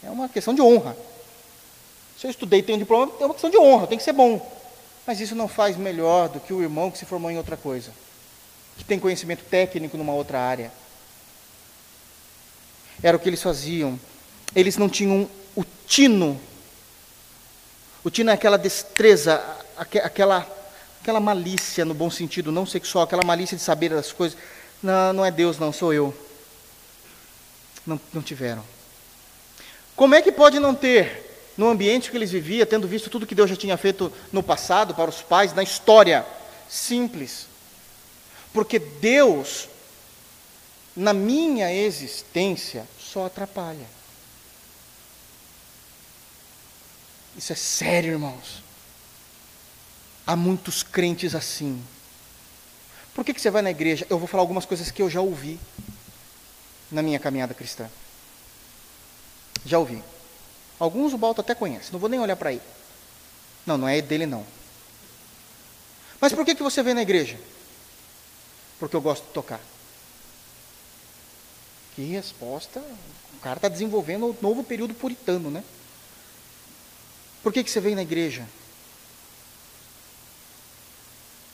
[0.04, 0.96] É uma questão de honra.
[2.20, 4.14] Se eu estudei e tenho um diploma, é uma questão de honra, tem que ser
[4.14, 4.39] bom.
[5.08, 7.91] Mas isso não faz melhor do que o irmão que se formou em outra coisa,
[8.78, 10.72] que tem conhecimento técnico numa outra área.
[13.02, 14.00] Era o que eles faziam.
[14.56, 16.39] Eles não tinham o tino.
[18.04, 19.43] O tino é aquela destreza,
[19.78, 20.48] aquela,
[21.02, 24.38] aquela malícia no bom sentido, não sexual, aquela malícia de saber das coisas.
[24.82, 26.16] Não, não é Deus, não, sou eu.
[27.86, 28.64] Não, não tiveram.
[29.96, 33.36] Como é que pode não ter, no ambiente que eles viviam, tendo visto tudo que
[33.36, 36.26] Deus já tinha feito no passado, para os pais, na história?
[36.70, 37.48] Simples.
[38.54, 39.70] Porque Deus,
[40.96, 43.88] na minha existência, só atrapalha.
[47.38, 48.64] Isso é sério, irmãos.
[50.26, 51.82] Há muitos crentes assim.
[53.16, 54.05] Por que, que você vai na igreja?
[54.09, 55.57] Eu vou falar algumas coisas que eu já ouvi
[56.91, 57.89] na minha caminhada cristã.
[59.66, 60.03] Já ouvi.
[60.78, 62.61] Alguns o Balto até conhece, não vou nem olhar para ele.
[63.66, 64.45] Não, não é dele não.
[66.20, 67.39] Mas por que, que você vem na igreja?
[68.78, 69.61] Porque eu gosto de tocar.
[71.95, 72.82] Que resposta.
[73.38, 75.63] O cara está desenvolvendo o novo período puritano, né?
[77.41, 78.45] Por que, que você vem na igreja?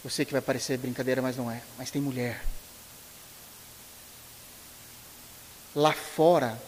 [0.03, 1.61] Eu sei que vai parecer brincadeira, mas não é.
[1.77, 2.43] Mas tem mulher.
[5.75, 6.59] Lá fora,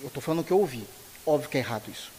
[0.00, 0.86] eu estou falando o que eu ouvi.
[1.26, 2.10] Óbvio que é errado isso.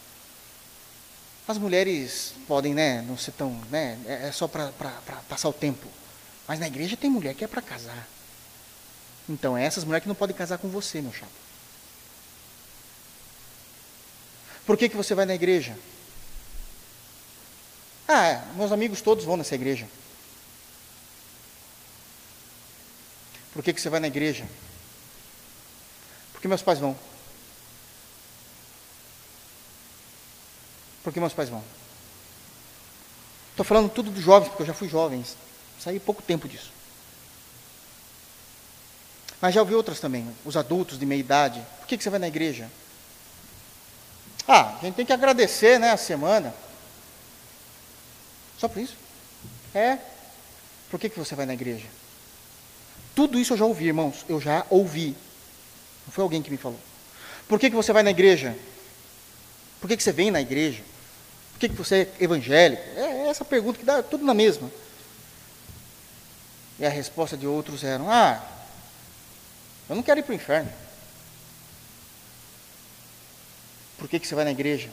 [1.48, 4.70] As mulheres podem, né, não ser tão, né, é, é só para
[5.28, 5.88] passar o tempo.
[6.46, 8.08] Mas na igreja tem mulher que é para casar.
[9.28, 11.32] Então, é essas mulheres que não podem casar com você, meu chapa.
[14.66, 15.76] Por que, que você vai na igreja?
[18.06, 19.88] Ah, meus amigos todos vão nessa igreja.
[23.52, 24.46] Por que, que você vai na igreja?
[26.32, 26.96] Porque meus pais vão.
[31.02, 31.62] Porque meus pais vão.
[33.50, 35.24] Estou falando tudo dos jovens, porque eu já fui jovem.
[35.78, 36.72] Saí pouco tempo disso.
[39.40, 41.64] Mas já ouvi outras também, os adultos de meia idade.
[41.78, 42.70] Por que, que você vai na igreja?
[44.48, 46.54] Ah, a gente tem que agradecer né, a semana.
[48.64, 48.96] Só por isso?
[49.74, 49.98] É.
[50.90, 51.84] Por que, que você vai na igreja?
[53.14, 54.24] Tudo isso eu já ouvi, irmãos.
[54.26, 55.14] Eu já ouvi.
[56.06, 56.80] Não foi alguém que me falou.
[57.46, 58.56] Por que, que você vai na igreja?
[59.82, 60.82] Por que, que você vem na igreja?
[61.52, 62.82] Por que, que você é evangélico?
[62.96, 64.70] É essa pergunta que dá tudo na mesma.
[66.78, 68.42] E a resposta de outros era: Ah,
[69.90, 70.72] eu não quero ir para o inferno.
[73.98, 74.88] Por que, que você vai na igreja?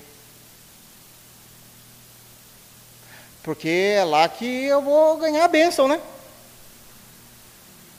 [3.43, 5.99] Porque é lá que eu vou ganhar a bênção, né?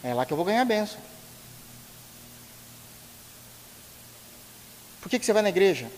[0.03, 0.99] É lá que eu vou ganhar a bênção.
[5.01, 5.91] Por que, que você vai na igreja?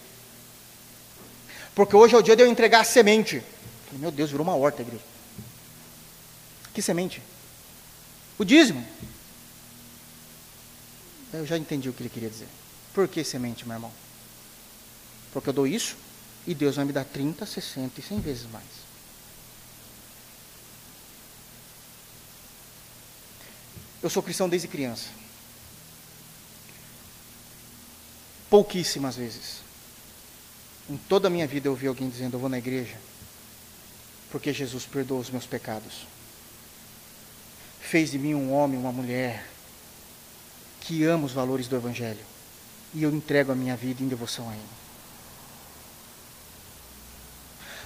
[1.74, 3.42] Porque hoje é o dia de eu entregar a semente.
[3.92, 5.04] Meu Deus, virou uma horta a igreja.
[6.72, 7.22] Que semente?
[8.38, 8.84] O dízimo.
[11.32, 12.48] Eu já entendi o que ele queria dizer.
[12.92, 13.92] Por que semente, meu irmão?
[15.32, 15.96] Porque eu dou isso
[16.46, 18.83] e Deus vai me dar 30, 60 e 100 vezes mais.
[24.04, 25.08] Eu sou cristão desde criança.
[28.50, 29.60] Pouquíssimas vezes.
[30.90, 32.98] Em toda a minha vida eu ouvi alguém dizendo: Eu vou na igreja
[34.30, 36.06] porque Jesus perdoou os meus pecados.
[37.80, 39.46] Fez de mim um homem, uma mulher
[40.82, 42.20] que ama os valores do Evangelho.
[42.92, 44.62] E eu entrego a minha vida em devoção a Ele.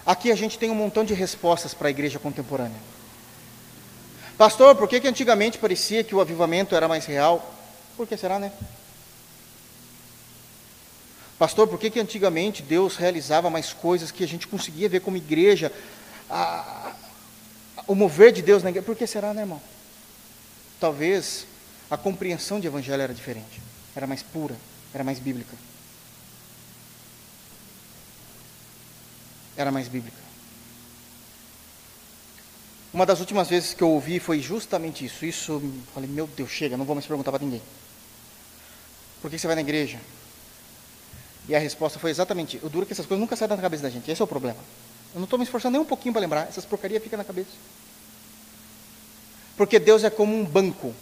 [0.04, 2.97] Aqui a gente tem um montão de respostas para a igreja contemporânea.
[4.38, 7.54] Pastor, por que, que antigamente parecia que o avivamento era mais real?
[7.96, 8.52] Por que será, né?
[11.36, 15.16] Pastor, por que, que antigamente Deus realizava mais coisas que a gente conseguia ver como
[15.16, 15.72] igreja?
[16.30, 16.92] A,
[17.76, 18.86] a, o mover de Deus na igreja.
[18.86, 19.60] Por que será, né, irmão?
[20.78, 21.44] Talvez
[21.90, 23.60] a compreensão de evangelho era diferente,
[23.96, 24.54] era mais pura,
[24.94, 25.56] era mais bíblica.
[29.56, 30.27] Era mais bíblica.
[32.98, 35.24] Uma das últimas vezes que eu ouvi foi justamente isso.
[35.24, 35.62] Isso,
[35.94, 37.62] falei, meu Deus, chega, não vou mais perguntar para ninguém.
[39.22, 40.00] Por que você vai na igreja?
[41.48, 43.84] E a resposta foi exatamente: o duro é que essas coisas nunca saem da cabeça
[43.84, 44.10] da gente.
[44.10, 44.58] Esse é o problema.
[45.14, 46.48] Eu não estou me esforçando nem um pouquinho para lembrar.
[46.48, 47.52] Essas porcarias ficam na cabeça.
[49.56, 50.92] Porque Deus é como um banco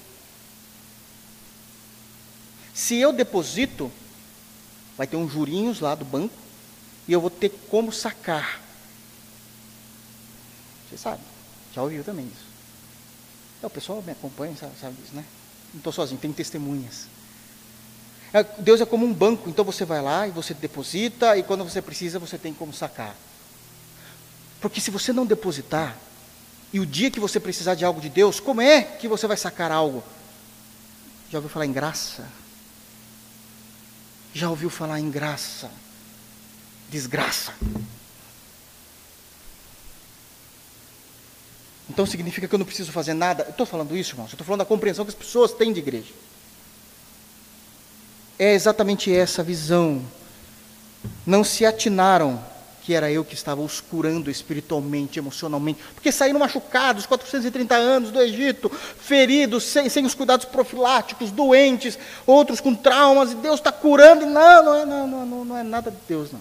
[2.75, 3.91] se eu deposito,
[4.99, 6.35] vai ter uns jurinhos lá do banco
[7.09, 8.61] e eu vou ter como sacar.
[10.91, 11.23] Você sabe,
[11.77, 12.47] já ouviu também isso.
[13.63, 15.25] É, o pessoal me acompanha, sabe, sabe disso, né?
[15.75, 17.07] Não estou sozinho, tem testemunhas.
[18.33, 21.65] É, Deus é como um banco, então você vai lá e você deposita, e quando
[21.65, 23.15] você precisa, você tem como sacar.
[24.59, 25.95] Porque se você não depositar,
[26.73, 29.37] e o dia que você precisar de algo de Deus, como é que você vai
[29.37, 30.03] sacar algo?
[31.31, 32.27] Já ouviu falar em graça?
[34.33, 35.71] Já ouviu falar em graça?
[36.89, 37.53] Desgraça.
[41.89, 43.47] Então significa que eu não preciso fazer nada.
[43.49, 44.33] Estou falando isso, irmãos.
[44.33, 46.13] Estou falando da compreensão que as pessoas têm de igreja.
[48.39, 50.03] É exatamente essa visão.
[51.25, 52.43] Não se atinaram
[52.87, 58.21] que era eu que estava os curando espiritualmente, emocionalmente, porque saíram machucados, 430 anos do
[58.21, 64.23] Egito, feridos, sem, sem os cuidados profiláticos, doentes, outros com traumas, e Deus está curando,
[64.23, 66.41] e não, não é, não, não, não é nada de Deus, não.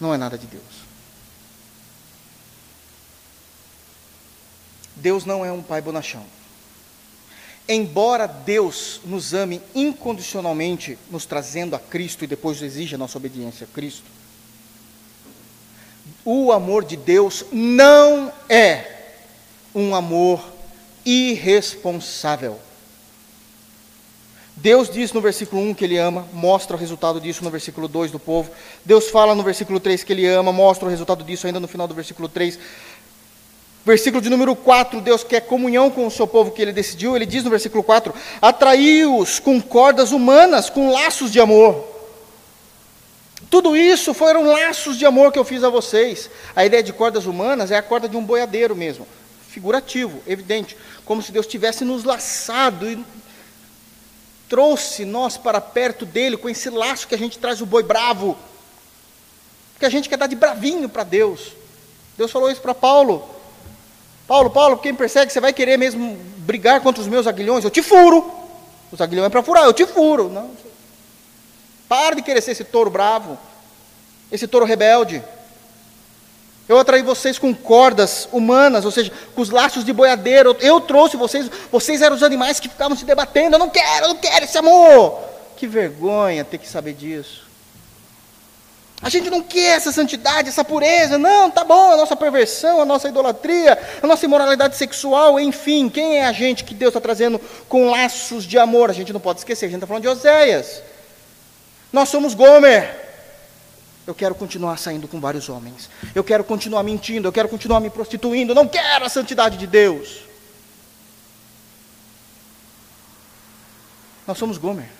[0.00, 0.62] Não é nada de Deus.
[5.02, 6.24] Deus não é um pai bonachão.
[7.68, 13.66] Embora Deus nos ame incondicionalmente, nos trazendo a Cristo e depois exige a nossa obediência
[13.70, 14.04] a Cristo,
[16.24, 19.10] o amor de Deus não é
[19.74, 20.42] um amor
[21.04, 22.60] irresponsável.
[24.62, 28.12] Deus diz no versículo 1 que ele ama, mostra o resultado disso no versículo 2
[28.12, 28.52] do povo.
[28.84, 31.88] Deus fala no versículo 3 que ele ama, mostra o resultado disso ainda no final
[31.88, 32.58] do versículo 3.
[33.84, 37.16] Versículo de número 4, Deus quer comunhão com o seu povo que ele decidiu.
[37.16, 41.92] Ele diz no versículo 4: Atraiu-os com cordas humanas, com laços de amor.
[43.50, 46.30] Tudo isso foram laços de amor que eu fiz a vocês.
[46.54, 49.06] A ideia de cordas humanas é a corda de um boiadeiro mesmo,
[49.48, 53.04] figurativo, evidente, como se Deus tivesse nos laçado e
[54.48, 58.38] trouxe nós para perto dele com esse laço que a gente traz o boi bravo.
[59.78, 61.52] Que a gente quer dar de bravinho para Deus.
[62.16, 63.31] Deus falou isso para Paulo.
[64.32, 67.64] Paulo, Paulo, quem persegue, você vai querer mesmo brigar contra os meus aguilhões?
[67.64, 68.32] Eu te furo.
[68.90, 70.30] Os aguilhões é para furar, eu te furo.
[70.30, 70.50] Não.
[71.86, 73.36] Para de querer ser esse touro bravo,
[74.30, 75.22] esse touro rebelde.
[76.66, 80.56] Eu atraí vocês com cordas humanas, ou seja, com os laços de boiadeiro.
[80.60, 83.56] Eu trouxe vocês, vocês eram os animais que ficavam se debatendo.
[83.56, 85.20] Eu não quero, eu não quero esse amor.
[85.58, 87.51] Que vergonha ter que saber disso.
[89.02, 91.18] A gente não quer essa santidade, essa pureza.
[91.18, 95.88] Não, tá bom, a nossa perversão, a nossa idolatria, a nossa imoralidade sexual, enfim.
[95.88, 98.90] Quem é a gente que Deus está trazendo com laços de amor?
[98.90, 100.82] A gente não pode esquecer, a gente está falando de Oséias.
[101.92, 103.00] Nós somos Gomer.
[104.06, 105.90] Eu quero continuar saindo com vários homens.
[106.14, 107.26] Eu quero continuar mentindo.
[107.26, 108.54] Eu quero continuar me prostituindo.
[108.54, 110.20] Não quero a santidade de Deus.
[114.26, 114.90] Nós somos Gomer.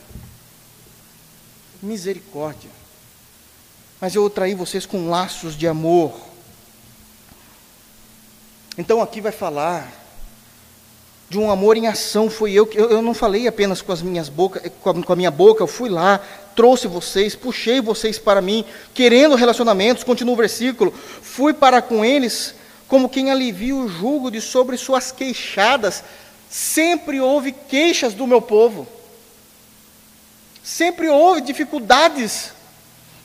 [1.80, 2.82] Misericórdia.
[4.03, 6.12] Mas eu traí vocês com laços de amor.
[8.76, 9.92] Então aqui vai falar
[11.30, 12.28] de um amor em ação.
[12.28, 15.14] Foi eu que eu, eu não falei apenas com as minhas bocas, com com a
[15.14, 15.62] minha boca.
[15.62, 16.20] Eu fui lá,
[16.57, 22.57] trouxe vocês, puxei vocês para mim, querendo relacionamentos, continua o versículo, fui para com eles
[22.88, 26.03] como quem alivia o jugo de sobre suas queixadas.
[26.50, 28.84] Sempre houve queixas do meu povo.
[30.61, 32.50] Sempre houve dificuldades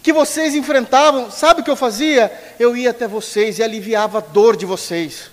[0.08, 1.30] que vocês enfrentavam.
[1.30, 2.32] Sabe o que eu fazia?
[2.58, 5.30] Eu ia até vocês e aliviava a dor de vocês.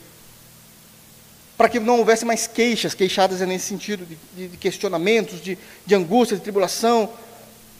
[1.57, 5.57] Para que não houvesse mais queixas, queixadas é nesse sentido, de, de questionamentos, de,
[5.87, 7.09] de angústia, de tribulação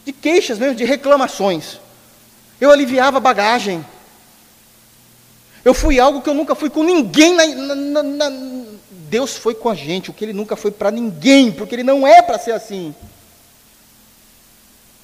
[0.05, 1.81] de queixas mesmo, de reclamações.
[2.61, 3.85] Eu aliviava a bagagem.
[5.65, 7.35] Eu fui algo que eu nunca fui com ninguém.
[7.35, 8.31] Na, na, na,
[9.09, 12.07] Deus foi com a gente, o que ele nunca foi para ninguém, porque ele não
[12.07, 12.95] é para ser assim.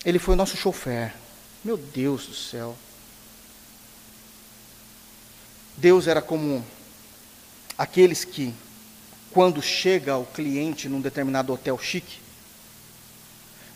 [0.04, 1.18] Ele foi o nosso chofer.
[1.64, 2.76] Meu Deus do céu.
[5.76, 6.64] Deus era como
[7.76, 8.54] aqueles que,
[9.30, 12.20] quando chega o cliente num determinado hotel chique,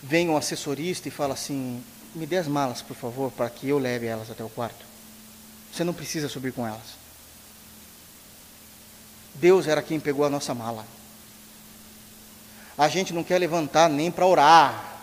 [0.02, 1.82] vem um assessorista e fala assim:
[2.14, 4.84] me dê as malas, por favor, para que eu leve elas até o quarto.
[5.72, 7.04] Você não precisa subir com elas.
[9.34, 10.86] Deus era quem pegou a nossa mala.
[12.78, 14.93] A gente não quer levantar nem para orar.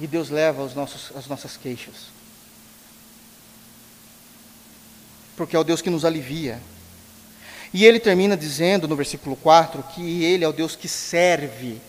[0.00, 2.10] E Deus leva os nossos, as nossas queixas.
[5.36, 6.60] Porque é o Deus que nos alivia.
[7.72, 11.80] E ele termina dizendo no versículo 4 que ele é o Deus que serve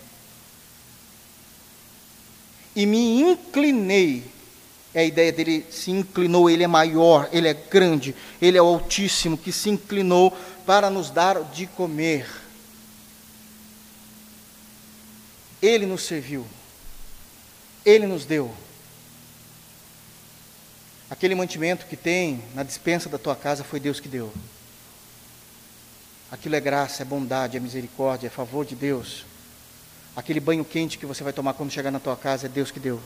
[2.74, 4.24] e me inclinei.
[4.94, 8.66] É a ideia dele se inclinou, ele é maior, ele é grande, ele é o
[8.66, 10.36] Altíssimo que se inclinou
[10.66, 12.28] para nos dar de comer.
[15.62, 16.46] Ele nos serviu,
[17.84, 18.52] ele nos deu.
[21.10, 24.32] Aquele mantimento que tem na dispensa da tua casa foi Deus que deu.
[26.30, 29.26] Aquilo é graça, é bondade, é misericórdia, é favor de Deus.
[30.16, 32.80] Aquele banho quente que você vai tomar quando chegar na tua casa é Deus que
[32.80, 33.00] deu.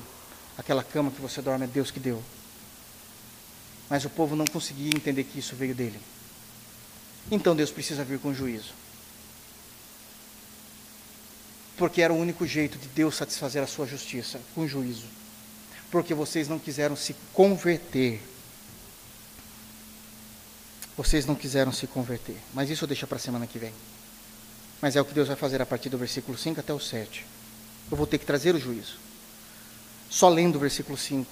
[0.56, 2.22] Aquela cama que você dorme é Deus que deu.
[3.90, 6.00] Mas o povo não conseguia entender que isso veio dele.
[7.30, 8.72] Então Deus precisa vir com juízo.
[11.76, 15.06] Porque era o único jeito de Deus satisfazer a sua justiça, com juízo.
[15.90, 18.20] Porque vocês não quiseram se converter.
[20.96, 22.36] Vocês não quiseram se converter.
[22.54, 23.72] Mas isso deixa para a semana que vem.
[24.80, 27.24] Mas é o que Deus vai fazer a partir do versículo 5 até o 7.
[27.90, 28.98] Eu vou ter que trazer o juízo.
[30.08, 31.30] Só lendo o versículo 5.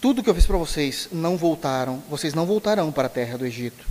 [0.00, 3.44] Tudo que eu fiz para vocês não voltaram, vocês não voltarão para a terra do
[3.44, 3.86] Egito,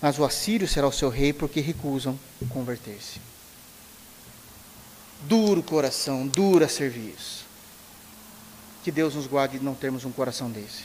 [0.00, 2.18] mas o assírio será o seu rei porque recusam
[2.50, 3.20] converter-se.
[5.22, 7.44] Duro coração, dura serviço.
[8.84, 10.84] Que Deus nos guarde de não termos um coração desse.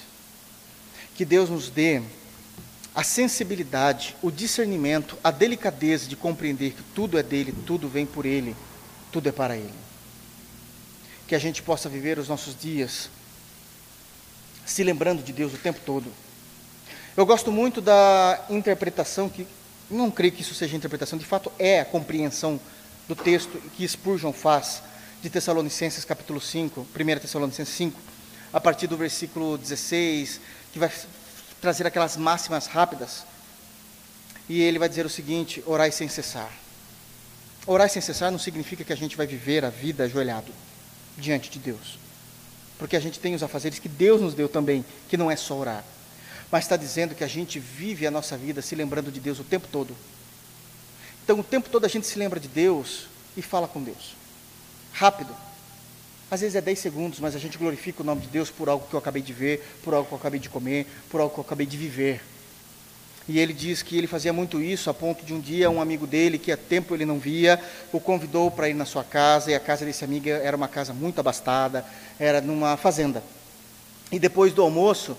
[1.16, 2.02] Que Deus nos dê
[2.96, 8.26] a sensibilidade, o discernimento, a delicadeza de compreender que tudo é dele, tudo vem por
[8.26, 8.56] ele,
[9.12, 9.74] tudo é para ele.
[11.28, 13.10] Que a gente possa viver os nossos dias
[14.66, 16.12] se lembrando de Deus o tempo todo.
[17.16, 19.46] Eu gosto muito da interpretação que
[19.90, 22.60] não creio que isso seja interpretação, de fato é a compreensão
[23.08, 24.82] do texto que Spurgeon faz
[25.22, 28.00] de Tessalonicenses capítulo 5, 1 Tessalonicenses 5,
[28.52, 30.40] a partir do versículo 16,
[30.72, 30.92] que vai
[31.62, 33.26] trazer aquelas máximas rápidas.
[34.50, 36.52] E ele vai dizer o seguinte: orai sem cessar.
[37.66, 40.52] Orar sem cessar não significa que a gente vai viver a vida ajoelhado
[41.18, 41.98] diante de Deus.
[42.78, 45.56] Porque a gente tem os afazeres que Deus nos deu também, que não é só
[45.56, 45.84] orar.
[46.52, 49.44] Mas está dizendo que a gente vive a nossa vida se lembrando de Deus o
[49.44, 49.96] tempo todo.
[51.24, 53.08] Então, o tempo todo a gente se lembra de Deus
[53.38, 54.16] e fala com Deus.
[54.92, 55.34] Rápido,
[56.30, 58.88] às vezes é 10 segundos, mas a gente glorifica o nome de Deus por algo
[58.88, 61.40] que eu acabei de ver, por algo que eu acabei de comer, por algo que
[61.40, 62.22] eu acabei de viver.
[63.28, 66.06] E ele diz que ele fazia muito isso, a ponto de um dia um amigo
[66.06, 67.62] dele, que há tempo ele não via,
[67.92, 70.94] o convidou para ir na sua casa, e a casa desse amigo era uma casa
[70.94, 71.86] muito abastada,
[72.20, 73.24] era numa fazenda.
[74.12, 75.16] E depois do almoço,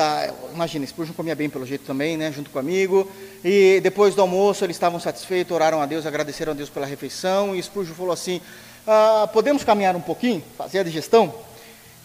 [0.00, 3.06] tá, imagina, Spurgeon comia bem pelo jeito também, né, junto com o amigo,
[3.44, 7.54] e depois do almoço eles estavam satisfeitos, oraram a Deus, agradeceram a Deus pela refeição,
[7.54, 8.40] e Spurgeon falou assim,
[8.86, 11.34] ah, podemos caminhar um pouquinho, fazer a digestão?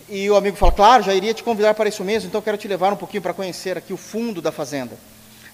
[0.10, 2.68] E o amigo fala, claro, já iria te convidar para isso mesmo, então quero te
[2.68, 4.98] levar um pouquinho para conhecer aqui o fundo da fazenda.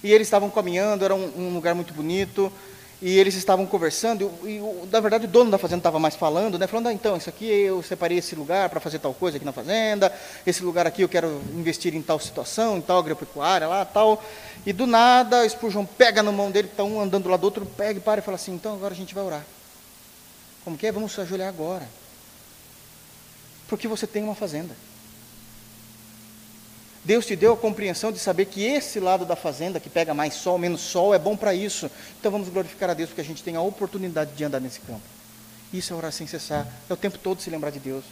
[0.03, 2.51] E eles estavam caminhando, era um, um lugar muito bonito,
[3.01, 6.59] e eles estavam conversando, e, e, na verdade o dono da fazenda estava mais falando,
[6.59, 9.45] né, falando, ah, então, isso aqui eu separei esse lugar para fazer tal coisa aqui
[9.45, 10.13] na fazenda,
[10.45, 14.23] esse lugar aqui eu quero investir em tal situação, em tal agropecuária, lá, tal.
[14.63, 17.97] E do nada, Spurgeon pega na mão dele, está um andando lá do outro, pega
[17.97, 19.43] e para e fala assim, então agora a gente vai orar.
[20.63, 20.91] Como que é?
[20.91, 21.87] Vamos se ajoelhar agora.
[23.67, 24.75] Porque você tem uma fazenda.
[27.03, 30.35] Deus te deu a compreensão de saber que esse lado da fazenda, que pega mais
[30.35, 31.89] sol, menos sol, é bom para isso.
[32.19, 35.01] Então vamos glorificar a Deus porque a gente tem a oportunidade de andar nesse campo.
[35.73, 36.67] Isso é orar sem cessar.
[36.89, 38.03] É o tempo todo se lembrar de Deus.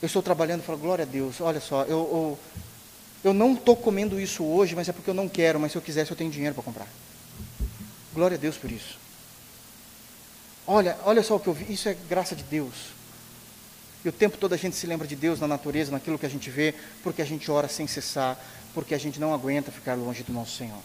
[0.00, 2.38] Eu estou trabalhando e falo, glória a Deus, olha só, eu, eu,
[3.24, 5.82] eu não estou comendo isso hoje, mas é porque eu não quero, mas se eu
[5.82, 6.86] quisesse eu tenho dinheiro para comprar.
[8.14, 8.96] Glória a Deus por isso.
[10.66, 12.97] Olha, olha só o que eu vi, isso é graça de Deus.
[14.04, 16.30] E o tempo todo a gente se lembra de Deus na natureza, naquilo que a
[16.30, 18.38] gente vê, porque a gente ora sem cessar,
[18.72, 20.80] porque a gente não aguenta ficar longe do nosso Senhor.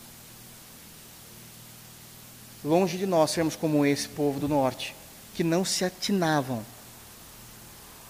[2.64, 4.96] Longe de nós sermos como esse povo do norte,
[5.36, 6.64] que não se atinavam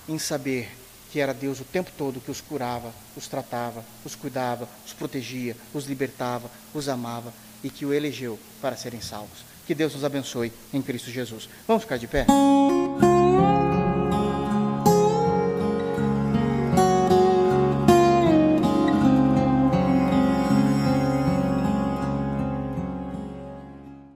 [0.08, 0.70] em saber
[1.12, 5.56] que era Deus o tempo todo que os curava, os tratava, os cuidava, os protegia,
[5.74, 7.32] os libertava, os amava
[7.64, 9.46] e que o elegeu para serem salvos.
[9.68, 11.48] Que Deus nos abençoe em Cristo Jesus.
[11.68, 12.26] Vamos ficar de pé?